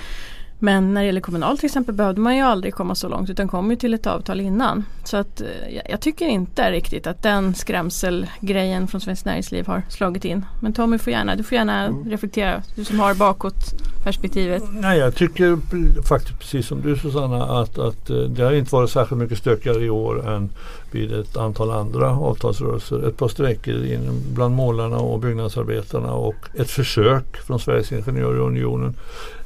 Men 0.59 0.95
när 0.95 1.01
det 1.01 1.07
gäller 1.07 1.21
kommunal 1.21 1.59
till 1.59 1.67
exempel 1.67 1.95
behövde 1.95 2.21
man 2.21 2.37
ju 2.37 2.43
aldrig 2.43 2.75
komma 2.75 2.95
så 2.95 3.09
långt 3.09 3.31
utan 3.31 3.49
kom 3.49 3.71
ju 3.71 3.77
till 3.77 3.95
ett 3.95 4.07
avtal 4.07 4.41
innan. 4.41 4.85
Så 5.05 5.17
att 5.17 5.41
eh, 5.41 5.47
jag 5.91 6.01
tycker 6.01 6.27
inte 6.27 6.71
riktigt 6.71 7.07
att 7.07 7.23
den 7.23 7.55
skrämselgrejen 7.55 8.89
från 8.89 9.01
Svenskt 9.01 9.25
Näringsliv 9.25 9.67
har 9.67 9.83
slagit 9.89 10.25
in. 10.25 10.45
Men 10.61 10.73
Tommy 10.73 10.99
får 10.99 11.13
gärna, 11.13 11.37
du 11.37 11.43
får 11.43 11.55
gärna 11.55 11.87
mm. 11.87 12.11
reflektera, 12.11 12.63
du 12.75 12.85
som 12.85 13.01
har 13.01 13.15
bakåtperspektivet. 13.15 14.63
Nej 14.73 14.99
jag 14.99 15.15
tycker 15.15 15.59
faktiskt 16.03 16.39
precis 16.39 16.67
som 16.67 16.83
du 16.83 16.97
Susanna 16.97 17.45
att, 17.45 17.79
att 17.79 18.11
eh, 18.11 18.17
det 18.17 18.45
har 18.45 18.53
inte 18.53 18.75
varit 18.75 18.91
särskilt 18.91 19.21
mycket 19.21 19.39
stökigare 19.39 19.85
i 19.85 19.91
år 19.91 20.29
än 20.29 20.51
vid 20.91 21.13
ett 21.13 21.37
antal 21.37 21.71
andra 21.71 22.11
avtalsrörelser. 22.11 23.09
Ett 23.09 23.17
par 23.17 23.29
strejker 23.29 24.01
bland 24.35 24.55
målarna 24.55 24.99
och 24.99 25.21
byggnadsarbetarna 25.21 26.13
och 26.13 26.35
ett 26.55 26.71
försök 26.71 27.37
från 27.37 27.61
Sveriges 27.61 27.93
Ingenjörunionen 27.93 28.89
och 28.89 29.38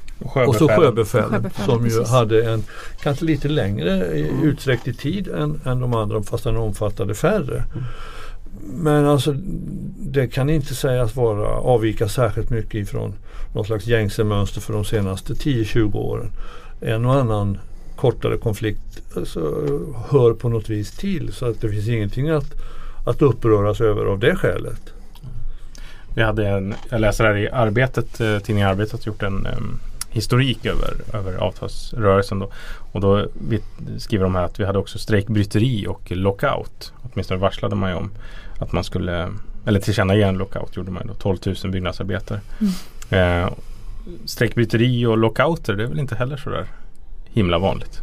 så 0.59 0.69
sjöbefälen 0.69 1.51
som 1.67 1.85
ju 1.85 1.91
precis. 1.91 2.11
hade 2.11 2.53
en 2.53 2.65
kanske 3.03 3.25
lite 3.25 3.49
längre 3.49 4.05
mm. 4.05 4.43
utsträckt 4.43 4.89
i 4.89 4.95
tid 4.95 5.29
än, 5.29 5.61
än 5.65 5.81
de 5.81 5.95
andra 5.95 6.23
fast 6.23 6.45
den 6.45 6.57
omfattade 6.57 7.15
färre. 7.15 7.65
Mm. 7.75 7.85
Men 8.65 9.07
alltså 9.07 9.35
det 9.99 10.27
kan 10.27 10.51
inte 10.51 10.75
sägas 10.75 11.17
vara 11.17 11.49
avvika 11.49 12.09
särskilt 12.09 12.51
mycket 12.51 12.75
ifrån 12.75 13.15
något 13.55 13.67
slags 13.67 13.87
gängse 13.87 14.25
mönster 14.25 14.61
för 14.61 14.73
de 14.73 14.85
senaste 14.85 15.33
10-20 15.33 15.97
åren. 15.97 16.31
En 16.81 17.05
och 17.05 17.15
annan 17.15 17.59
kortare 17.97 18.37
konflikt 18.37 19.03
alltså, 19.17 19.41
hör 20.11 20.33
på 20.33 20.49
något 20.49 20.69
vis 20.69 20.91
till 20.91 21.33
så 21.33 21.47
att 21.47 21.61
det 21.61 21.69
finns 21.69 21.89
ingenting 21.89 22.29
att, 22.31 22.55
att 23.07 23.23
uppröras 23.23 23.81
över 23.81 24.05
av 24.05 24.19
det 24.19 24.37
skälet. 24.37 24.93
Vi 26.15 26.23
hade 26.23 26.49
en, 26.49 26.75
jag 26.91 27.01
läser 27.01 27.25
här 27.25 27.37
i 27.37 27.49
Arbetet, 27.49 28.21
eh, 28.21 28.39
tidningen 28.39 28.69
Arbetet 28.69 29.07
gjort 29.07 29.23
en 29.23 29.47
um, 29.47 29.81
historik 30.13 30.67
över, 30.67 30.95
över 31.13 31.35
avtalsrörelsen. 31.35 32.39
Då. 32.39 32.51
Och 32.93 33.01
då 33.01 33.27
vi, 33.49 33.61
skriver 33.99 34.25
de 34.25 34.35
här 34.35 34.45
att 34.45 34.61
vi 34.61 34.65
hade 34.65 34.79
också 34.79 34.99
strejkbryteri 34.99 35.87
och 35.87 36.11
lockout. 36.11 36.93
Åtminstone 37.03 37.41
varslade 37.41 37.77
man 37.77 37.91
ju 37.91 37.97
om 37.97 38.11
att 38.59 38.73
man 38.73 38.85
skulle, 38.85 39.29
eller 39.67 39.81
tillkännage 39.81 40.23
en 40.23 40.39
lockout 40.39 40.77
gjorde 40.77 40.91
man 40.91 41.07
då, 41.07 41.15
12 41.15 41.39
000 41.65 41.73
byggnadsarbetare. 41.73 42.41
Mm. 42.61 43.45
Eh, 43.45 43.53
strejkbryteri 44.25 45.07
och 45.07 45.19
lockouter 45.19 45.75
det 45.75 45.83
är 45.83 45.89
väl 45.89 46.01
inte 46.01 46.15
heller 46.15 46.37
så 46.37 46.51
där 46.51 46.67
himla 47.25 47.59
vanligt? 47.59 48.03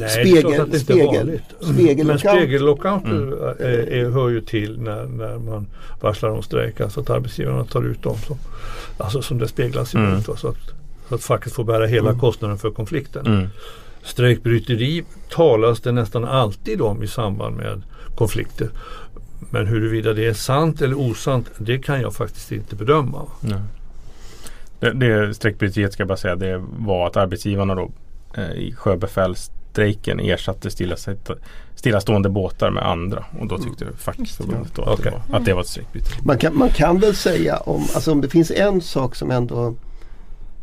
Nej, 0.00 0.08
spegel, 0.08 0.70
det 0.70 0.76
är 0.76 0.80
spegel, 0.80 1.40
spegellockout. 1.60 2.06
Men 2.06 2.18
spegellockout 2.18 3.04
Mm. 3.04 3.32
är, 3.58 3.92
är, 3.92 4.10
hör 4.10 4.28
ju 4.28 4.40
till 4.40 4.80
när, 4.80 5.04
när 5.04 5.38
man 5.38 5.66
varslar 6.00 6.30
om 6.30 6.42
strejk. 6.42 6.80
Alltså 6.80 7.00
att 7.00 7.10
arbetsgivarna 7.10 7.64
tar 7.64 7.82
ut 7.86 8.02
dem 8.02 8.16
som, 8.26 8.36
alltså 8.98 9.22
som 9.22 9.38
det 9.38 9.48
speglas 9.48 9.94
Mm. 9.94 10.12
emot. 10.12 10.28
va, 10.28 10.36
Så, 10.36 10.48
att, 10.48 10.56
så 11.08 11.14
att 11.14 11.22
facket 11.24 11.52
får 11.52 11.64
bära 11.64 11.86
hela 11.86 12.08
Mm. 12.08 12.20
kostnaden 12.20 12.58
för 12.58 12.70
konflikten. 12.70 13.26
Mm. 13.26 13.46
Strejkbryteri 14.02 15.04
talas 15.30 15.80
det 15.80 15.92
nästan 15.92 16.24
alltid 16.24 16.80
om 16.80 17.02
i 17.02 17.06
samband 17.06 17.56
med 17.56 17.82
konflikter. 18.16 18.68
Men 19.50 19.66
huruvida 19.66 20.12
det 20.12 20.26
är 20.26 20.32
sant 20.34 20.82
eller 20.82 20.98
osant, 21.00 21.50
det 21.58 21.78
kan 21.78 22.00
jag 22.00 22.14
faktiskt 22.14 22.52
inte 22.52 22.76
bedöma. 22.76 23.22
Nej. 23.40 23.60
Det, 24.80 24.92
det 24.92 25.34
strejkbryteriet 25.34 25.92
ska 25.92 26.00
jag 26.00 26.08
bara 26.08 26.16
säga 26.16 26.36
det 26.36 26.62
var 26.78 27.06
att 27.06 27.16
arbetsgivarna 27.16 27.74
då 27.74 27.90
eh, 28.36 28.50
i 28.52 28.74
sjöbefälsstrejken 29.72 30.20
ersatte 30.20 30.70
stillastående 31.74 32.28
båtar 32.28 32.70
med 32.70 32.86
andra 32.86 33.24
och 33.40 33.46
då 33.48 33.58
tyckte 33.58 33.86
fackförbundet 33.96 34.74
då 34.74 34.82
att, 34.82 34.98
Okej. 35.00 35.04
det 35.04 35.32
var, 35.32 35.38
att 35.38 35.44
det 35.44 35.54
var 35.54 35.60
ett 35.60 35.68
strejkbryteri. 35.68 36.14
Man 36.24 36.38
kan, 36.38 36.56
man 36.58 36.68
kan 36.68 36.98
väl 37.00 37.16
säga 37.16 37.56
om, 37.56 37.82
alltså 37.94 38.12
om 38.12 38.20
det 38.20 38.28
finns 38.28 38.50
en 38.50 38.80
sak 38.80 39.14
som 39.14 39.30
ändå 39.30 39.74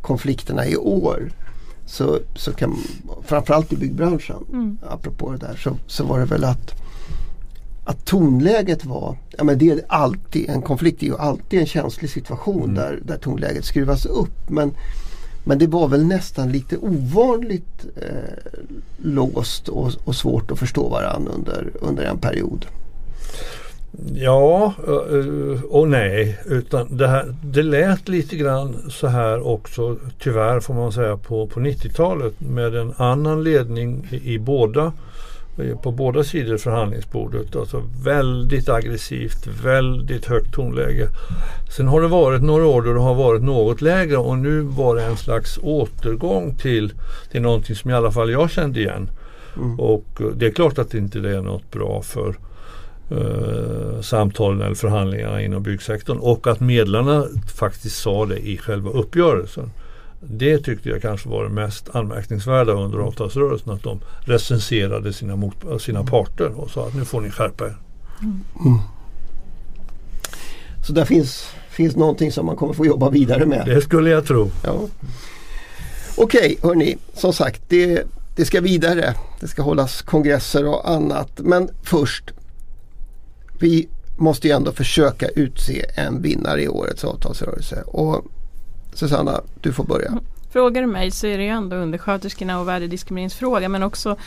konflikterna 0.02 0.68
i 0.68 0.76
år 0.78 1.32
så, 1.86 2.20
så 2.36 2.54
kan 2.54 2.78
framförallt 3.26 3.74
i 3.74 3.78
byggbranschen, 3.78 4.46
Mm. 4.50 4.78
apropå 4.90 5.32
det 5.32 5.38
där, 5.38 5.56
så, 5.56 5.76
så 5.88 6.04
var 6.04 6.20
det 6.20 6.26
väl 6.26 6.44
att 6.44 6.74
att 7.86 8.06
tonläget 8.06 8.86
var, 8.86 9.18
ja 9.38 9.44
men 9.44 9.58
det 9.58 9.70
är 9.70 9.82
alltid, 9.88 10.50
en 10.50 10.62
konflikt 10.62 11.02
är 11.04 11.08
ju 11.08 11.18
alltid 11.18 11.60
en 11.60 11.66
känslig 11.66 12.10
situation 12.12 12.64
Mm. 12.64 12.76
där, 12.76 13.00
där 13.06 13.18
tonläget 13.18 13.66
skruvas 13.66 14.06
upp. 14.06 14.50
Men, 14.50 14.72
men 15.44 15.58
det 15.58 15.68
var 15.68 15.88
väl 15.88 16.06
nästan 16.06 16.52
lite 16.52 16.78
ovanligt 16.78 17.86
eh, 17.96 18.54
låst 18.98 19.68
och, 19.68 19.92
och 20.04 20.16
svårt 20.16 20.52
att 20.52 20.60
förstå 20.60 20.90
varandra 20.90 21.32
under, 21.32 21.72
under 21.82 22.04
en 22.04 22.18
period. 22.18 22.66
Ja 24.14 24.74
och 25.70 25.88
nej. 25.88 26.40
Utan 26.46 26.98
det, 26.98 27.08
här, 27.08 27.36
det 27.44 27.64
lät 27.64 28.08
lite 28.08 28.36
grann 28.36 28.76
så 28.90 29.08
här 29.08 29.48
också 29.48 29.98
tyvärr 30.20 30.60
får 30.60 30.74
man 30.74 30.92
säga 30.92 31.18
på, 31.18 31.48
på 31.48 31.60
90-talet 31.60 32.40
med 32.40 32.76
en 32.76 32.94
annan 32.98 33.44
ledning 33.44 34.08
i, 34.12 34.34
i 34.34 34.40
båda 34.40 34.84
eh, 34.86 34.92
på 35.84 35.92
båda 35.92 36.24
sidor 36.24 36.58
förhandlingsbordet. 36.58 37.56
Alltså 37.56 37.84
väldigt 38.04 38.70
aggressivt, 38.70 39.48
väldigt 39.64 40.26
högt 40.26 40.54
tonläge. 40.54 41.08
Sen 41.70 41.88
har 41.88 42.02
det 42.02 42.08
varit 42.08 42.42
några 42.42 42.66
år 42.66 42.82
då 42.82 42.94
det 42.94 43.00
har 43.00 43.16
varit 43.16 43.42
något 43.42 43.82
lägre 43.82 44.18
och 44.18 44.38
nu 44.38 44.60
var 44.62 44.96
det 44.96 45.04
en 45.04 45.18
slags 45.18 45.60
återgång 45.62 46.56
till, 46.56 46.94
till 47.32 47.42
någonting 47.42 47.76
som 47.76 47.92
i 47.92 47.94
alla 47.94 48.12
fall 48.12 48.32
jag 48.32 48.52
kände 48.52 48.80
igen. 48.80 49.10
Mm. 49.56 49.80
Och 49.80 50.06
eh, 50.20 50.28
det 50.28 50.46
är 50.48 50.52
klart 50.52 50.78
att 50.78 50.94
inte 50.94 51.20
det 51.20 51.38
är 51.38 51.42
något 51.42 51.72
bra 51.72 52.02
för 52.02 52.36
eh, 53.12 54.02
samtalen 54.02 54.62
eller 54.62 54.76
förhandlingarna 54.76 55.42
inom 55.42 55.64
byggsektorn 55.64 56.18
och 56.18 56.48
att 56.48 56.60
medlarna 56.60 57.26
faktiskt 57.56 58.02
sa 58.02 58.26
det 58.26 58.48
i 58.48 58.58
själva 58.58 58.90
uppgörelsen. 58.90 59.72
Det 60.22 60.58
tyckte 60.58 60.90
jag 60.90 61.02
kanske 61.02 61.30
var 61.30 61.44
det 61.44 61.50
mest 61.50 61.90
anmärkningsvärda 61.96 62.72
under 62.72 62.98
avtalsrörelsen 62.98 63.74
att 63.74 63.84
de 63.84 64.00
recenserade 64.20 65.14
sina, 65.14 65.36
mot, 65.36 65.82
sina 65.82 66.04
parter 66.04 66.60
och 66.60 66.70
sa 66.70 66.88
att 66.88 66.96
nu 66.96 67.06
får 67.06 67.22
ni 67.22 67.30
skärpa 67.30 67.66
er. 67.66 67.76
Så 70.88 70.94
där 70.94 71.06
finns, 71.06 71.54
finns 71.70 71.96
någonting 71.96 72.32
som 72.32 72.46
man 72.46 72.56
kommer 72.56 72.74
få 72.74 72.86
jobba 72.86 73.10
vidare 73.10 73.46
med. 73.46 73.66
Det 73.66 73.82
skulle 73.82 74.10
jag 74.10 74.26
tro. 74.26 74.52
Ja. 74.64 74.76
Okej, 76.18 76.58
hörni. 76.64 76.98
Som 77.14 77.34
sagt, 77.34 77.62
det, 77.68 78.04
det 78.36 78.46
ska 78.46 78.62
vidare. 78.62 79.16
Det 79.40 79.48
ska 79.48 79.62
hållas 79.62 80.02
kongresser 80.02 80.68
och 80.68 80.90
annat. 80.90 81.32
Men 81.38 81.70
först. 81.84 82.32
Vi 83.60 83.88
måste 84.18 84.48
ju 84.48 84.54
ändå 84.54 84.72
försöka 84.72 85.28
utse 85.28 85.86
en 85.96 86.22
vinnare 86.22 86.64
i 86.64 86.68
årets 86.68 87.04
avtalsrörelse. 87.04 87.84
Och 87.86 88.26
Susanna, 88.94 89.42
du 89.62 89.74
får 89.74 89.84
börja. 89.84 90.20
Frågar 90.52 90.82
du 90.82 90.88
mig 90.88 91.12
så 91.12 91.28
är 91.28 91.38
det 91.38 91.44
ju 91.44 91.50
ändå 91.50 91.76
undersköterskorna 91.76 92.60
och 92.60 92.68
värdediskrimineringsfråga 92.68 93.70
men 93.70 93.84
också 93.84 94.18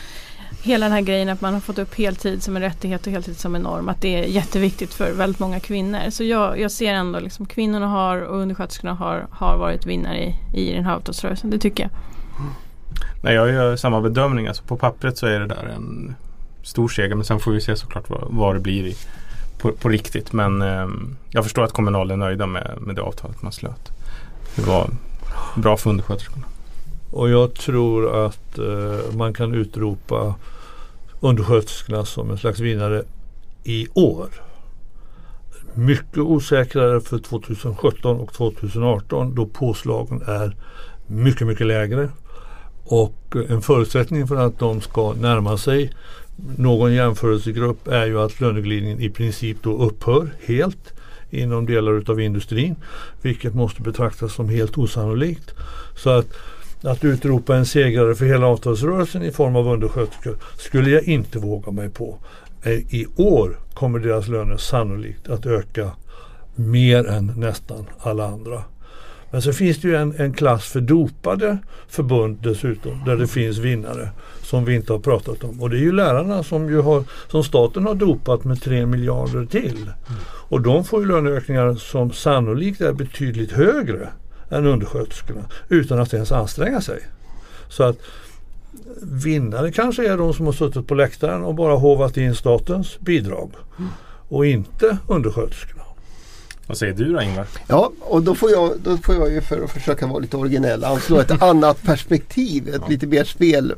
hela 0.63 0.85
den 0.85 0.93
här 0.93 1.01
grejen 1.01 1.29
att 1.29 1.41
man 1.41 1.53
har 1.53 1.61
fått 1.61 1.79
upp 1.79 1.95
heltid 1.95 2.43
som 2.43 2.55
en 2.55 2.61
rättighet 2.61 3.07
och 3.07 3.11
heltid 3.11 3.37
som 3.37 3.55
en 3.55 3.61
norm. 3.61 3.89
Att 3.89 4.01
det 4.01 4.15
är 4.15 4.23
jätteviktigt 4.23 4.93
för 4.93 5.11
väldigt 5.11 5.39
många 5.39 5.59
kvinnor. 5.59 6.09
Så 6.09 6.23
jag, 6.23 6.59
jag 6.59 6.71
ser 6.71 6.93
ändå 6.93 7.19
liksom 7.19 7.45
kvinnorna 7.45 7.87
har 7.87 8.21
och 8.21 8.37
undersköterskorna 8.37 8.93
har, 8.93 9.27
har 9.31 9.57
varit 9.57 9.85
vinnare 9.85 10.17
i, 10.17 10.35
i 10.53 10.73
den 10.73 10.85
här 10.85 10.95
avtalsrörelsen. 10.95 11.49
Det 11.49 11.59
tycker 11.59 11.83
jag. 11.83 11.91
Nej, 13.23 13.35
jag 13.35 13.51
gör 13.51 13.75
samma 13.75 14.01
bedömning. 14.01 14.47
Alltså 14.47 14.63
på 14.63 14.77
pappret 14.77 15.17
så 15.17 15.25
är 15.25 15.39
det 15.39 15.47
där 15.47 15.73
en 15.75 16.15
stor 16.63 16.87
seger 16.87 17.15
men 17.15 17.25
sen 17.25 17.39
får 17.39 17.51
vi 17.51 17.61
se 17.61 17.75
såklart 17.75 18.09
vad, 18.09 18.27
vad 18.29 18.55
det 18.55 18.59
blir 18.59 18.85
i, 18.85 18.95
på, 19.57 19.71
på 19.71 19.89
riktigt. 19.89 20.33
Men 20.33 20.61
eh, 20.61 20.87
jag 21.29 21.43
förstår 21.43 21.63
att 21.63 21.71
Kommunal 21.71 22.11
är 22.11 22.17
nöjda 22.17 22.47
med, 22.47 22.77
med 22.81 22.95
det 22.95 23.01
avtalet 23.01 23.41
man 23.41 23.51
slöt. 23.51 23.91
Det 24.55 24.61
var 24.61 24.89
bra 25.55 25.77
för 25.77 25.89
undersköterskorna. 25.89 26.45
Och 27.11 27.29
jag 27.29 27.53
tror 27.53 28.25
att 28.25 28.57
eh, 28.57 29.15
man 29.15 29.33
kan 29.33 29.53
utropa 29.53 30.35
undersköterskorna 31.19 32.05
som 32.05 32.31
en 32.31 32.37
slags 32.37 32.59
vinnare 32.59 33.03
i 33.63 33.87
år. 33.93 34.29
Mycket 35.73 36.17
osäkrare 36.17 37.01
för 37.01 37.19
2017 37.19 38.19
och 38.19 38.33
2018 38.33 39.35
då 39.35 39.45
påslagen 39.45 40.21
är 40.21 40.55
mycket, 41.07 41.47
mycket 41.47 41.67
lägre. 41.67 42.09
Och 42.83 43.35
en 43.49 43.61
förutsättning 43.61 44.27
för 44.27 44.35
att 44.35 44.59
de 44.59 44.81
ska 44.81 45.13
närma 45.13 45.57
sig 45.57 45.91
någon 46.57 46.93
jämförelsegrupp 46.93 47.87
är 47.87 48.05
ju 48.05 48.19
att 48.19 48.39
löneglidningen 48.39 48.99
i 48.99 49.09
princip 49.09 49.57
då 49.63 49.77
upphör 49.77 50.33
helt 50.45 50.93
inom 51.33 51.65
delar 51.65 51.91
utav 51.91 52.21
industrin. 52.21 52.75
Vilket 53.21 53.53
måste 53.53 53.81
betraktas 53.81 54.33
som 54.33 54.49
helt 54.49 54.77
osannolikt. 54.77 55.51
Så 55.95 56.09
att, 56.09 56.27
att 56.83 57.03
utropa 57.03 57.55
en 57.55 57.65
segrare 57.65 58.15
för 58.15 58.25
hela 58.25 58.47
avtalsrörelsen 58.47 59.23
i 59.23 59.31
form 59.31 59.55
av 59.55 59.67
undersköterskor 59.67 60.37
skulle 60.57 60.89
jag 60.89 61.03
inte 61.03 61.39
våga 61.39 61.71
mig 61.71 61.89
på. 61.89 62.17
Eh, 62.63 62.73
I 62.73 63.07
år 63.15 63.59
kommer 63.73 63.99
deras 63.99 64.27
löner 64.27 64.57
sannolikt 64.57 65.29
att 65.29 65.45
öka 65.45 65.91
mer 66.55 67.07
än 67.07 67.33
nästan 67.37 67.85
alla 67.99 68.27
andra. 68.27 68.63
Men 69.33 69.41
så 69.41 69.53
finns 69.53 69.77
det 69.77 69.87
ju 69.87 69.95
en, 69.95 70.13
en 70.17 70.33
klass 70.33 70.65
för 70.65 70.81
dopade 70.81 71.57
förbund 71.87 72.37
dessutom 72.41 73.03
där 73.05 73.15
det 73.15 73.27
finns 73.27 73.57
vinnare 73.57 74.09
som 74.41 74.65
vi 74.65 74.75
inte 74.75 74.93
har 74.93 74.99
pratat 74.99 75.43
om. 75.43 75.61
Och 75.61 75.69
det 75.69 75.77
är 75.77 75.81
ju 75.81 75.91
lärarna 75.91 76.43
som, 76.43 76.69
ju 76.69 76.81
har, 76.81 77.03
som 77.27 77.43
staten 77.43 77.85
har 77.85 77.95
dopat 77.95 78.43
med 78.43 78.61
3 78.61 78.85
miljarder 78.85 79.45
till. 79.45 79.91
Och 80.25 80.61
de 80.61 80.85
får 80.85 81.01
ju 81.01 81.07
löneökningar 81.07 81.75
som 81.75 82.11
sannolikt 82.11 82.81
är 82.81 82.93
betydligt 82.93 83.51
högre 83.51 84.09
än 84.49 84.65
undersköterskorna 84.65 85.45
utan 85.69 85.99
att 85.99 86.13
ens 86.13 86.31
anstränga 86.31 86.81
sig. 86.81 86.99
Så 87.69 87.83
att 87.83 87.97
vinnare 89.01 89.71
kanske 89.71 90.11
är 90.11 90.17
de 90.17 90.33
som 90.33 90.45
har 90.45 90.53
suttit 90.53 90.87
på 90.87 90.95
läktaren 90.95 91.43
och 91.43 91.55
bara 91.55 91.75
hovat 91.75 92.17
in 92.17 92.35
statens 92.35 92.99
bidrag. 92.99 93.51
Och 94.29 94.45
inte 94.45 94.97
undersköterskorna. 95.07 95.82
Vad 96.67 96.77
säger 96.77 96.93
du 96.93 97.13
då 97.13 97.21
Ingvar? 97.21 97.47
Ja, 97.67 97.91
och 97.99 98.23
då 98.23 98.35
får, 98.35 98.51
jag, 98.51 98.71
då 98.83 98.97
får 98.97 99.15
jag 99.15 99.31
ju 99.31 99.41
för 99.41 99.63
att 99.63 99.71
försöka 99.71 100.07
vara 100.07 100.19
lite 100.19 100.37
originell 100.37 100.83
anslå 100.83 101.19
ett 101.19 101.31
annat 101.41 101.83
perspektiv. 101.83 102.75
Ett 102.75 102.89
lite 102.89 103.07
mer 103.07 103.23
spel, 103.23 103.73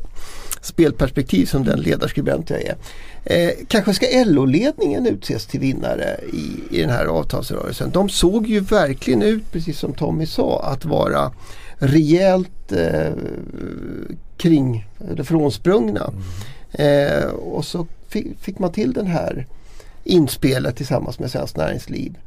spelperspektiv 0.61 1.45
som 1.45 1.63
den 1.63 1.79
ledarskribent 1.79 2.49
jag 2.49 2.61
är. 2.61 2.75
Eh, 3.23 3.51
kanske 3.67 3.93
ska 3.93 4.05
LO-ledningen 4.25 5.07
utses 5.07 5.45
till 5.45 5.59
vinnare 5.59 6.19
i, 6.33 6.77
i 6.77 6.81
den 6.81 6.89
här 6.89 7.05
avtalsrörelsen. 7.05 7.91
De 7.91 8.09
såg 8.09 8.47
ju 8.47 8.59
verkligen 8.59 9.21
ut, 9.21 9.51
precis 9.51 9.79
som 9.79 9.93
Tommy 9.93 10.25
sa, 10.25 10.61
att 10.63 10.85
vara 10.85 11.31
rejält 11.77 12.71
eh, 12.71 13.13
kring 14.37 14.87
eller 15.11 15.23
frånsprungna. 15.23 16.13
Eh, 16.71 17.25
och 17.25 17.65
så 17.65 17.87
fick, 18.07 18.39
fick 18.39 18.59
man 18.59 18.71
till 18.71 18.93
den 18.93 19.07
här 19.07 19.45
inspelet 20.03 20.75
tillsammans 20.75 21.19
med 21.19 21.31
Svenskt 21.31 21.57
Näringsliv. 21.57 22.17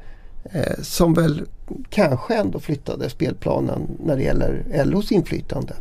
Eh, 0.53 0.83
som 0.83 1.15
väl 1.15 1.43
kanske 1.91 2.35
ändå 2.35 2.61
flyttade 2.61 3.11
spelplanen 3.11 3.81
när 4.05 4.17
det 4.17 4.23
gäller 4.23 4.65
LOs 4.85 5.13
inflytande. 5.13 5.73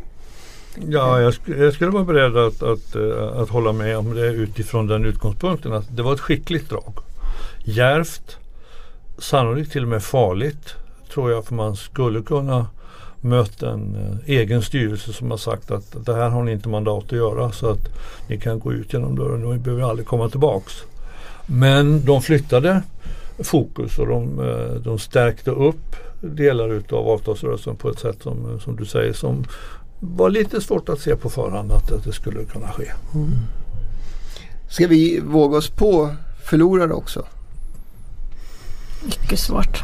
Ja, 0.88 1.20
jag, 1.20 1.32
sk- 1.32 1.62
jag 1.62 1.74
skulle 1.74 1.90
vara 1.90 2.04
beredd 2.04 2.36
att, 2.36 2.62
att, 2.62 2.94
eh, 2.94 3.40
att 3.40 3.48
hålla 3.48 3.72
med 3.72 3.98
om 3.98 4.14
det 4.14 4.26
utifrån 4.26 4.86
den 4.86 5.04
utgångspunkten 5.04 5.72
att 5.72 5.96
det 5.96 6.02
var 6.02 6.14
ett 6.14 6.20
skickligt 6.20 6.70
drag. 6.70 6.92
Järvt, 7.64 8.36
sannolikt 9.18 9.72
till 9.72 9.82
och 9.82 9.88
med 9.88 10.02
farligt 10.02 10.74
tror 11.12 11.30
jag 11.30 11.44
för 11.44 11.54
man 11.54 11.76
skulle 11.76 12.22
kunna 12.22 12.66
mött 13.20 13.62
en 13.62 13.94
eh, 13.96 14.34
egen 14.34 14.62
styrelse 14.62 15.12
som 15.12 15.30
har 15.30 15.38
sagt 15.38 15.70
att 15.70 16.06
det 16.06 16.14
här 16.14 16.28
har 16.28 16.42
ni 16.42 16.52
inte 16.52 16.68
mandat 16.68 17.04
att 17.04 17.12
göra 17.12 17.52
så 17.52 17.70
att 17.70 17.88
ni 18.28 18.38
kan 18.40 18.58
gå 18.58 18.72
ut 18.72 18.92
genom 18.92 19.16
dörren 19.16 19.44
och 19.44 19.52
ni 19.52 19.58
behöver 19.58 19.82
aldrig 19.82 20.06
komma 20.08 20.28
tillbaks. 20.28 20.72
Men 21.46 22.04
de 22.04 22.22
flyttade 22.22 22.82
fokus 23.44 23.98
och 23.98 24.06
de, 24.06 24.40
eh, 24.40 24.74
de 24.74 24.98
stärkte 24.98 25.50
upp 25.50 25.96
delar 26.20 26.72
utav 26.72 27.08
avtalsrörelsen 27.08 27.76
på 27.76 27.90
ett 27.90 27.98
sätt 27.98 28.22
som, 28.22 28.60
som 28.60 28.76
du 28.76 28.84
säger 28.84 29.12
som 29.12 29.44
var 30.00 30.30
lite 30.30 30.60
svårt 30.60 30.88
att 30.88 31.00
se 31.00 31.16
på 31.16 31.30
förhand 31.30 31.72
att, 31.72 31.92
att 31.92 32.04
det 32.04 32.12
skulle 32.12 32.44
kunna 32.44 32.68
ske. 32.68 32.92
Ska 34.70 34.86
vi 34.86 35.20
våga 35.20 35.56
oss 35.58 35.70
på 35.70 36.10
förlorare 36.44 36.92
också? 36.92 37.26
Mycket 39.04 39.38
svårt. 39.38 39.82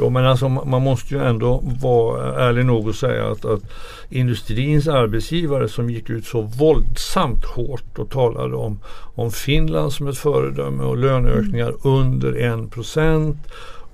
Jo 0.00 0.10
men 0.10 0.26
alltså 0.26 0.48
man 0.48 0.82
måste 0.82 1.14
ju 1.14 1.20
ändå 1.20 1.62
vara 1.82 2.48
ärlig 2.48 2.66
nog 2.66 2.88
och 2.88 2.94
säga 2.94 3.26
att, 3.26 3.44
att 3.44 3.60
industrins 4.08 4.88
arbetsgivare 4.88 5.68
som 5.68 5.90
gick 5.90 6.10
ut 6.10 6.26
så 6.26 6.40
våldsamt 6.40 7.44
hårt 7.44 7.98
och 7.98 8.10
talade 8.10 8.56
om, 8.56 8.80
om 9.14 9.30
Finland 9.30 9.92
som 9.92 10.08
ett 10.08 10.18
föredöme 10.18 10.82
och 10.82 10.96
löneökningar 10.96 11.74
under 11.82 12.32
1% 12.32 13.36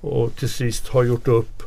och 0.01 0.37
till 0.37 0.49
sist 0.49 0.88
har 0.88 1.03
gjort 1.03 1.29
upp 1.29 1.62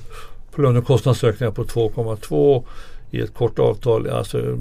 på 0.52 0.62
lönekostnadsökningar 0.62 1.52
på 1.52 1.64
2,2 1.64 2.64
i 3.12 3.22
ett 3.22 3.34
kort 3.34 3.60
avtal. 3.60 4.10
Alltså, 4.10 4.58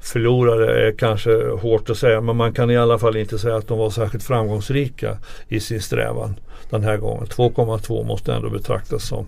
förlorare 0.00 0.88
är 0.88 0.92
kanske 0.92 1.50
hårt 1.50 1.90
att 1.90 1.98
säga 1.98 2.20
men 2.20 2.36
man 2.36 2.52
kan 2.52 2.70
i 2.70 2.76
alla 2.76 2.98
fall 2.98 3.16
inte 3.16 3.38
säga 3.38 3.56
att 3.56 3.68
de 3.68 3.78
var 3.78 3.90
särskilt 3.90 4.24
framgångsrika 4.24 5.18
i 5.48 5.60
sin 5.60 5.82
strävan 5.82 6.34
den 6.70 6.84
här 6.84 6.96
gången. 6.96 7.26
2,2 7.26 8.04
måste 8.04 8.34
ändå 8.34 8.50
betraktas 8.50 9.08
som 9.08 9.26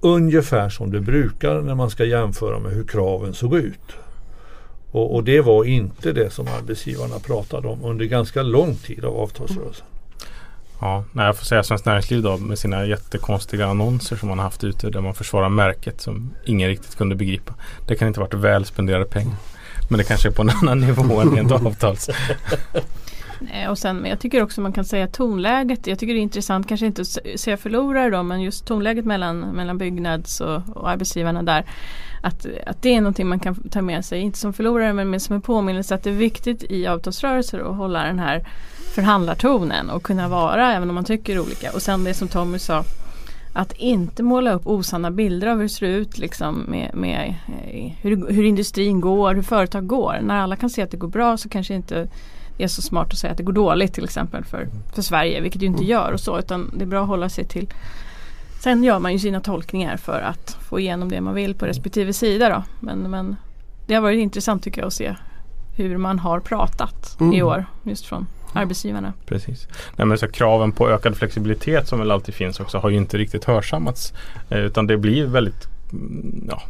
ungefär 0.00 0.68
som 0.68 0.92
det 0.92 1.00
brukar 1.00 1.60
när 1.60 1.74
man 1.74 1.90
ska 1.90 2.04
jämföra 2.04 2.58
med 2.58 2.72
hur 2.72 2.84
kraven 2.84 3.34
såg 3.34 3.56
ut. 3.56 3.96
Och, 4.90 5.14
och 5.14 5.24
det 5.24 5.40
var 5.40 5.64
inte 5.64 6.12
det 6.12 6.30
som 6.30 6.48
arbetsgivarna 6.58 7.18
pratade 7.18 7.68
om 7.68 7.84
under 7.84 8.04
ganska 8.04 8.42
lång 8.42 8.74
tid 8.74 9.04
av 9.04 9.16
avtalsrörelsen. 9.16 9.86
Ja, 10.80 11.04
nej, 11.12 11.26
jag 11.26 11.36
får 11.36 11.44
säga 11.44 11.62
Svenskt 11.62 11.86
Näringsliv 11.86 12.22
då 12.22 12.36
med 12.36 12.58
sina 12.58 12.86
jättekonstiga 12.86 13.66
annonser 13.66 14.16
som 14.16 14.28
man 14.28 14.38
har 14.38 14.44
haft 14.44 14.64
ute 14.64 14.90
där 14.90 15.00
man 15.00 15.14
försvarar 15.14 15.48
märket 15.48 16.00
som 16.00 16.34
ingen 16.44 16.68
riktigt 16.68 16.96
kunde 16.96 17.14
begripa. 17.14 17.54
Det 17.86 17.94
kan 17.94 18.08
inte 18.08 18.20
ha 18.20 18.26
varit 18.26 18.34
väl 18.34 18.64
spenderade 18.64 19.04
pengar. 19.04 19.36
Men 19.88 19.98
det 19.98 20.04
kanske 20.04 20.28
är 20.28 20.32
på 20.32 20.42
en 20.42 20.50
annan 20.50 20.80
nivå 20.80 21.20
än 21.20 21.30
rent 21.30 21.52
avtals. 21.66 22.10
Nej, 23.40 23.68
och 23.68 23.78
sen, 23.78 23.96
men 23.96 24.10
jag 24.10 24.20
tycker 24.20 24.42
också 24.42 24.60
man 24.60 24.72
kan 24.72 24.84
säga 24.84 25.06
tonläget. 25.06 25.86
Jag 25.86 25.98
tycker 25.98 26.14
det 26.14 26.20
är 26.20 26.22
intressant, 26.22 26.68
kanske 26.68 26.86
inte 26.86 27.02
att 27.02 27.40
säga 27.40 27.56
förlorare 27.56 28.10
då, 28.10 28.22
men 28.22 28.40
just 28.40 28.66
tonläget 28.66 29.04
mellan, 29.04 29.40
mellan 29.40 29.78
Byggnads 29.78 30.40
och, 30.40 30.62
och 30.74 30.90
arbetsgivarna 30.90 31.42
där. 31.42 31.64
Att, 32.22 32.46
att 32.66 32.82
det 32.82 32.94
är 32.94 33.00
någonting 33.00 33.28
man 33.28 33.40
kan 33.40 33.54
ta 33.54 33.82
med 33.82 34.04
sig, 34.04 34.20
inte 34.20 34.38
som 34.38 34.52
förlorare 34.52 35.04
men 35.04 35.20
som 35.20 35.34
en 35.34 35.42
påminnelse 35.42 35.94
att 35.94 36.02
det 36.02 36.10
är 36.10 36.14
viktigt 36.14 36.64
i 36.70 36.86
avtalsrörelser 36.86 37.70
att 37.70 37.76
hålla 37.76 38.02
den 38.02 38.18
här 38.18 38.44
förhandlartonen 38.94 39.90
och 39.90 40.02
kunna 40.02 40.28
vara 40.28 40.74
även 40.74 40.88
om 40.88 40.94
man 40.94 41.04
tycker 41.04 41.38
olika. 41.38 41.72
Och 41.72 41.82
sen 41.82 42.04
det 42.04 42.14
som 42.14 42.28
Tommy 42.28 42.58
sa 42.58 42.84
att 43.52 43.72
inte 43.72 44.22
måla 44.22 44.52
upp 44.52 44.66
osanna 44.66 45.10
bilder 45.10 45.46
av 45.46 45.56
hur 45.56 45.62
det 45.62 45.68
ser 45.68 45.86
ut 45.86 46.18
liksom 46.18 46.64
med, 46.68 46.90
med 46.94 47.34
eh, 47.48 47.92
hur, 48.00 48.32
hur 48.32 48.44
industrin 48.44 49.00
går, 49.00 49.34
hur 49.34 49.42
företag 49.42 49.86
går. 49.86 50.18
När 50.22 50.36
alla 50.36 50.56
kan 50.56 50.70
se 50.70 50.82
att 50.82 50.90
det 50.90 50.96
går 50.96 51.08
bra 51.08 51.36
så 51.36 51.48
kanske 51.48 51.74
inte 51.74 52.08
det 52.56 52.64
är 52.64 52.68
så 52.68 52.82
smart 52.82 53.12
att 53.12 53.18
säga 53.18 53.30
att 53.30 53.36
det 53.36 53.42
går 53.42 53.52
dåligt 53.52 53.94
till 53.94 54.04
exempel 54.04 54.44
för, 54.44 54.68
för 54.94 55.02
Sverige, 55.02 55.40
vilket 55.40 55.60
det 55.60 55.66
ju 55.66 55.72
inte 55.72 55.84
gör 55.84 56.12
och 56.12 56.20
så 56.20 56.38
utan 56.38 56.70
det 56.76 56.84
är 56.84 56.86
bra 56.86 57.02
att 57.02 57.08
hålla 57.08 57.28
sig 57.28 57.44
till 57.44 57.68
Sen 58.62 58.84
gör 58.84 58.98
man 58.98 59.12
ju 59.12 59.18
sina 59.18 59.40
tolkningar 59.40 59.96
för 59.96 60.20
att 60.20 60.56
få 60.68 60.80
igenom 60.80 61.08
det 61.08 61.20
man 61.20 61.34
vill 61.34 61.54
på 61.54 61.66
respektive 61.66 62.12
sida 62.12 62.48
då. 62.48 62.62
Men, 62.80 62.98
men 62.98 63.36
det 63.86 63.94
har 63.94 64.02
varit 64.02 64.18
intressant 64.18 64.62
tycker 64.62 64.80
jag 64.80 64.86
att 64.86 64.92
se 64.92 65.14
hur 65.76 65.96
man 65.96 66.18
har 66.18 66.40
pratat 66.40 67.16
Mm. 67.20 67.32
i 67.32 67.42
år 67.42 67.66
just 67.82 68.06
från 68.06 68.26
arbetsgivarna. 68.52 69.12
Precis. 69.26 69.68
Nej, 69.96 70.06
men 70.06 70.18
så 70.18 70.28
kraven 70.28 70.72
på 70.72 70.90
ökad 70.90 71.16
flexibilitet 71.16 71.88
som 71.88 71.98
väl 71.98 72.10
alltid 72.10 72.34
finns 72.34 72.60
också 72.60 72.78
har 72.78 72.90
ju 72.90 72.96
inte 72.96 73.18
riktigt 73.18 73.44
hörsammats. 73.44 74.12
Eh, 74.48 74.58
utan 74.58 74.86
det 74.86 74.96
blir 74.96 75.26
väldigt 75.26 75.68
mm, 75.92 76.44
ja, 76.50 76.62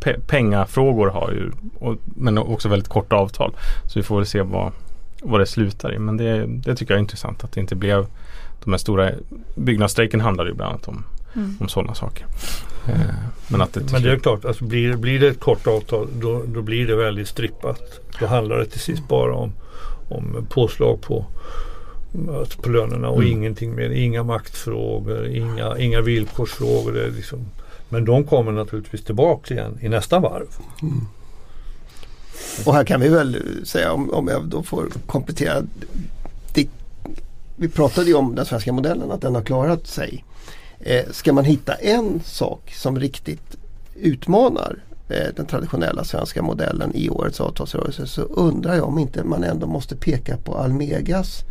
pe- 0.00 0.20
pengafrågor 0.26 1.08
har 1.08 1.30
ju 1.30 1.50
och, 1.78 1.96
men 2.04 2.38
också 2.38 2.68
väldigt 2.68 2.88
korta 2.88 3.16
avtal. 3.16 3.52
Så 3.86 3.98
vi 3.98 4.02
får 4.02 4.16
väl 4.16 4.26
se 4.26 4.42
vad, 4.42 4.72
vad 5.22 5.40
det 5.40 5.46
slutar 5.46 5.94
i. 5.94 5.98
Men 5.98 6.16
det, 6.16 6.46
det 6.46 6.76
tycker 6.76 6.94
jag 6.94 6.98
är 6.98 7.02
intressant 7.02 7.44
att 7.44 7.52
det 7.52 7.60
inte 7.60 7.74
blev 7.74 8.06
de 8.64 8.70
här 8.70 8.78
stora 8.78 9.10
byggnadsstrejken 9.56 10.20
handlar 10.20 10.46
ju 10.46 10.52
bland 10.54 10.70
annat 10.72 10.88
om, 10.88 11.04
Mm. 11.36 11.56
om 11.60 11.68
sådana 11.68 11.94
saker. 11.94 12.26
Eh, 12.88 12.94
men 13.48 13.60
att 13.60 13.72
det 13.72 13.92
Men 13.92 14.02
det 14.02 14.12
är 14.12 14.18
klart, 14.18 14.44
alltså 14.44 14.64
blir, 14.64 14.96
blir 14.96 15.20
det 15.20 15.28
ett 15.28 15.40
kort 15.40 15.66
avtal 15.66 16.08
då, 16.20 16.42
då 16.46 16.62
blir 16.62 16.86
det 16.86 16.96
väldigt 16.96 17.28
strippat. 17.28 17.80
Då 18.20 18.26
handlar 18.26 18.58
det 18.58 18.66
till 18.66 18.80
sist 18.80 19.08
bara 19.08 19.34
om, 19.34 19.52
om 20.12 20.46
påslag 20.50 21.00
på, 21.00 21.26
på 22.62 22.68
lönerna 22.70 23.08
och 23.08 23.22
Mm. 23.22 23.32
ingenting 23.32 23.74
mer. 23.74 23.90
Inga 23.90 24.22
maktfrågor, 24.22 25.26
inga, 25.26 25.78
inga 25.78 26.00
villkorsfrågor. 26.00 26.92
Det 26.92 27.04
är 27.04 27.10
liksom, 27.10 27.38
men 27.88 28.04
de 28.04 28.24
kommer 28.24 28.52
naturligtvis 28.52 29.04
tillbaka 29.04 29.54
igen 29.54 29.78
i 29.82 29.88
nästa 29.88 30.18
varv. 30.18 30.46
Och 32.66 32.74
här 32.74 32.84
kan 32.84 33.00
vi 33.00 33.08
väl 33.08 33.36
säga 33.66 33.92
om, 33.92 34.10
om 34.10 34.28
jag 34.28 34.44
då 34.44 34.62
får 34.62 34.86
komplettera. 35.06 35.62
Det, 36.54 36.68
vi 37.56 37.68
pratade 37.68 38.06
ju 38.06 38.14
om 38.14 38.34
den 38.34 38.46
svenska 38.46 38.72
modellen, 38.72 39.10
att 39.10 39.20
den 39.20 39.34
har 39.34 39.42
klarat 39.42 39.86
sig. 39.86 40.24
Eh, 40.80 41.04
ska 41.10 41.32
man 41.32 41.44
hitta 41.44 41.74
en 41.74 42.20
sak 42.24 42.72
som 42.74 43.00
riktigt 43.00 43.56
utmanar 43.94 44.78
den 45.36 45.46
traditionella 45.46 46.04
svenska 46.04 46.42
modellen 46.42 46.94
i 46.94 47.08
årets 47.08 47.40
avtalsrörelse 47.40 48.06
så 48.06 48.22
undrar 48.22 48.74
jag 48.74 48.88
om 48.88 48.98
inte 48.98 49.24
man 49.24 49.44
ändå 49.44 49.66
måste 49.66 49.96
peka 49.96 50.36
på 50.36 50.58
Almegas 50.58 51.44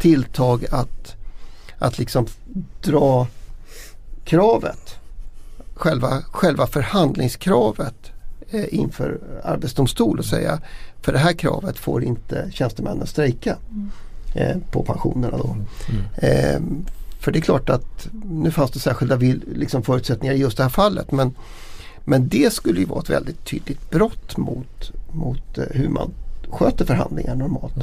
tilltag 0.00 0.66
att, 0.70 1.16
att 1.78 1.98
liksom 1.98 2.26
dra 2.82 3.26
kravet, 4.24 4.96
själva, 5.74 6.22
själva 6.22 6.66
förhandlingskravet 6.66 8.12
eh, 8.50 8.74
inför 8.74 9.20
Arbetsdomstol 9.44 10.18
och 10.18 10.24
säga 10.24 10.60
för 11.02 11.12
det 11.12 11.18
här 11.18 11.32
kravet 11.32 11.78
får 11.78 12.04
inte 12.04 12.50
tjänstemännen 12.52 13.06
strejka 13.06 13.56
eh, 14.34 14.56
på 14.70 14.82
pensionerna 14.82 15.36
då. 15.36 15.56
Eh, 16.26 16.60
för 17.20 17.32
det 17.32 17.38
är 17.38 17.40
klart 17.40 17.70
att 17.70 18.08
nu 18.24 18.50
fanns 18.50 18.70
det 18.70 18.78
särskilda 18.78 19.16
vill, 19.16 19.44
liksom 19.54 19.82
förutsättningar 19.82 20.34
i 20.34 20.38
just 20.38 20.56
det 20.56 20.62
här 20.62 20.70
fallet 20.70 21.12
men, 21.12 21.34
men 22.08 22.28
det 22.28 22.52
skulle 22.52 22.80
ju 22.80 22.86
vara 22.86 23.00
ett 23.00 23.10
väldigt 23.10 23.44
tydligt 23.44 23.90
brott 23.90 24.36
mot, 24.36 24.92
mot 25.12 25.58
eh, 25.58 25.64
hur 25.70 25.88
man 25.88 26.10
sköter 26.50 26.84
förhandlingar 26.84 27.34
normalt. 27.34 27.74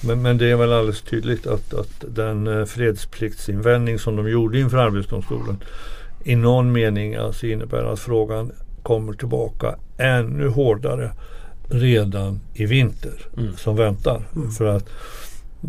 Men, 0.00 0.22
men 0.22 0.38
det 0.38 0.50
är 0.50 0.56
väl 0.56 0.72
alldeles 0.72 1.02
tydligt 1.02 1.46
att, 1.46 1.74
att 1.74 2.04
den 2.08 2.46
eh, 2.46 2.64
fredspliktinvändning 2.64 3.98
som 3.98 4.16
de 4.16 4.28
gjorde 4.30 4.60
inför 4.60 4.78
Arbetsdomstolen 4.78 5.56
i 6.24 6.36
någon 6.36 6.72
mening 6.72 7.14
alltså 7.14 7.46
innebär 7.46 7.84
att 7.92 8.00
frågan 8.00 8.52
kommer 8.82 9.12
tillbaka 9.12 9.74
ännu 9.98 10.48
hårdare 10.48 11.10
redan 11.68 12.40
i 12.54 12.66
vinter 12.66 13.26
Mm. 13.38 13.56
som 13.56 13.76
väntar. 13.76 14.22
För 14.58 14.64
att 14.64 14.88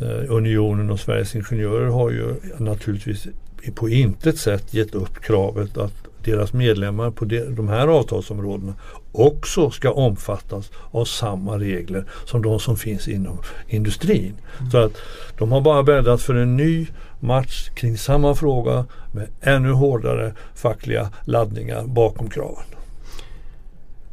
eh, 0.02 0.32
Unionen 0.32 0.90
och 0.90 1.00
Sveriges 1.00 1.36
Ingenjörer 1.36 1.88
har 1.88 2.10
ju 2.12 2.36
naturligtvis 2.58 3.28
på 3.76 3.90
intet 3.90 4.38
sätt 4.38 4.74
gett 4.74 4.96
upp 4.96 5.22
kravet 5.22 5.78
att 5.78 6.08
deras 6.24 6.54
medlemmar 6.54 7.12
på 7.12 7.26
de, 7.26 7.68
här 7.68 7.88
avtalsområdena 7.88 8.74
också 9.12 9.72
ska 9.72 9.92
omfattas 9.92 10.72
av 10.92 11.06
samma 11.06 11.60
regler 11.60 12.06
som 12.26 12.42
de 12.42 12.60
som 12.60 12.78
finns 12.78 13.08
inom 13.08 13.38
industrin. 13.68 14.34
Så 14.72 14.78
att 14.78 14.98
de 15.38 15.52
har 15.52 15.62
bara 15.62 15.84
bäddat 15.84 16.22
för 16.22 16.36
en 16.36 16.58
ny 16.58 16.88
match 17.20 17.70
kring 17.76 17.98
samma 17.98 18.36
fråga 18.36 18.86
med 19.14 19.28
ännu 19.42 19.72
hårdare 19.72 20.34
fackliga 20.56 21.10
laddningar 21.26 21.84
bakom 21.84 22.30
kraven. 22.30 22.66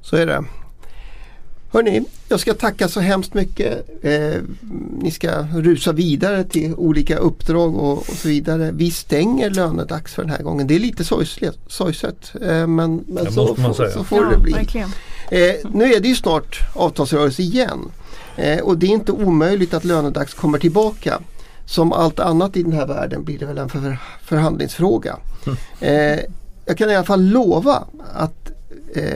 Så 0.00 0.16
är 0.16 0.26
det. 0.26 0.44
Hörni, 1.72 2.02
jag 2.28 2.40
ska 2.40 2.54
tacka 2.54 2.88
så 2.88 3.00
hemskt 3.00 3.34
mycket. 3.34 3.88
Eh, 4.04 4.42
ni 5.02 5.10
ska 5.10 5.42
rusa 5.54 5.92
vidare 5.92 6.44
till 6.44 6.74
olika 6.74 7.16
uppdrag 7.16 7.76
och, 7.76 7.98
och 7.98 8.06
så 8.16 8.28
vidare. 8.28 8.70
Vi 8.72 8.90
stänger 8.90 9.50
lönedags 9.50 10.14
för 10.14 10.22
den 10.22 10.30
här 10.30 10.42
gången. 10.42 10.66
Det 10.66 10.74
är 10.74 10.78
lite 10.78 11.04
sorgset 11.68 12.32
eh, 12.42 12.66
men, 12.66 13.04
men 13.06 13.24
så, 13.32 13.46
får- 13.74 13.74
så 13.92 14.04
får 14.04 14.16
det 14.30 14.38
bli. 14.42 14.52
Eh, 15.30 15.54
nu 15.74 15.92
är 15.92 16.00
det 16.00 16.08
ju 16.08 16.14
snart 16.14 16.60
avtalsrörelse 16.74 17.42
igen. 17.42 17.78
Eh, 18.36 18.58
och 18.60 18.78
det 18.78 18.86
är 18.86 18.90
inte 18.90 19.12
omöjligt 19.12 19.74
att 19.74 19.84
lönedags 19.84 20.34
kommer 20.34 20.58
tillbaka. 20.58 21.20
Som 21.66 21.92
allt 21.92 22.20
annat 22.20 22.56
i 22.56 22.62
den 22.62 22.72
här 22.72 22.86
världen 22.86 23.24
blir 23.24 23.38
det 23.38 23.46
väl 23.46 23.58
en 23.58 23.68
för, 23.68 23.98
förhandlingsfråga. 24.24 25.16
Eh, 25.80 26.18
jag 26.66 26.78
kan 26.78 26.90
i 26.90 26.94
alla 26.94 27.04
fall 27.06 27.22
lova 27.24 27.84
att 28.14 28.49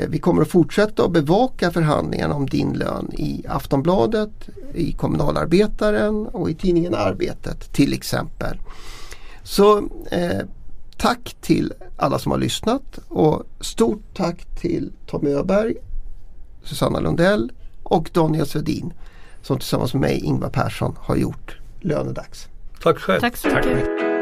vi 0.08 0.18
kommer 0.18 0.42
att 0.42 0.48
fortsätta 0.48 1.04
att 1.04 1.10
bevaka 1.10 1.70
förhandlingarna 1.70 2.34
om 2.34 2.46
din 2.46 2.72
lön 2.72 3.10
i 3.12 3.44
Aftonbladet, 3.48 4.48
i 4.74 4.92
Kommunalarbetaren 4.92 6.26
och 6.26 6.50
i 6.50 6.54
tidningen 6.54 6.94
Arbetet 6.94 7.72
till 7.72 7.92
exempel. 7.92 8.58
Så 9.42 9.78
eh, 10.10 10.40
tack 10.96 11.36
till 11.40 11.72
alla 11.96 12.18
som 12.18 12.32
har 12.32 12.38
lyssnat 12.38 12.98
och 13.08 13.42
stort 13.60 14.02
tack 14.14 14.44
till 14.60 14.92
Tommy 15.06 15.30
Öberg, 15.30 15.74
Susanna 16.62 17.00
Lundell 17.00 17.52
och 17.82 18.10
Daniel 18.12 18.46
Svedin 18.46 18.92
som 19.42 19.58
tillsammans 19.58 19.94
med 19.94 20.00
mig, 20.00 20.20
Ingvar 20.24 20.50
Persson, 20.50 20.96
har 21.00 21.16
gjort 21.16 21.58
Lönedags. 21.80 22.48
Tack 22.82 22.98
själv. 22.98 23.20
Tack 23.20 23.36
så 23.36 23.48
mycket. 23.48 24.13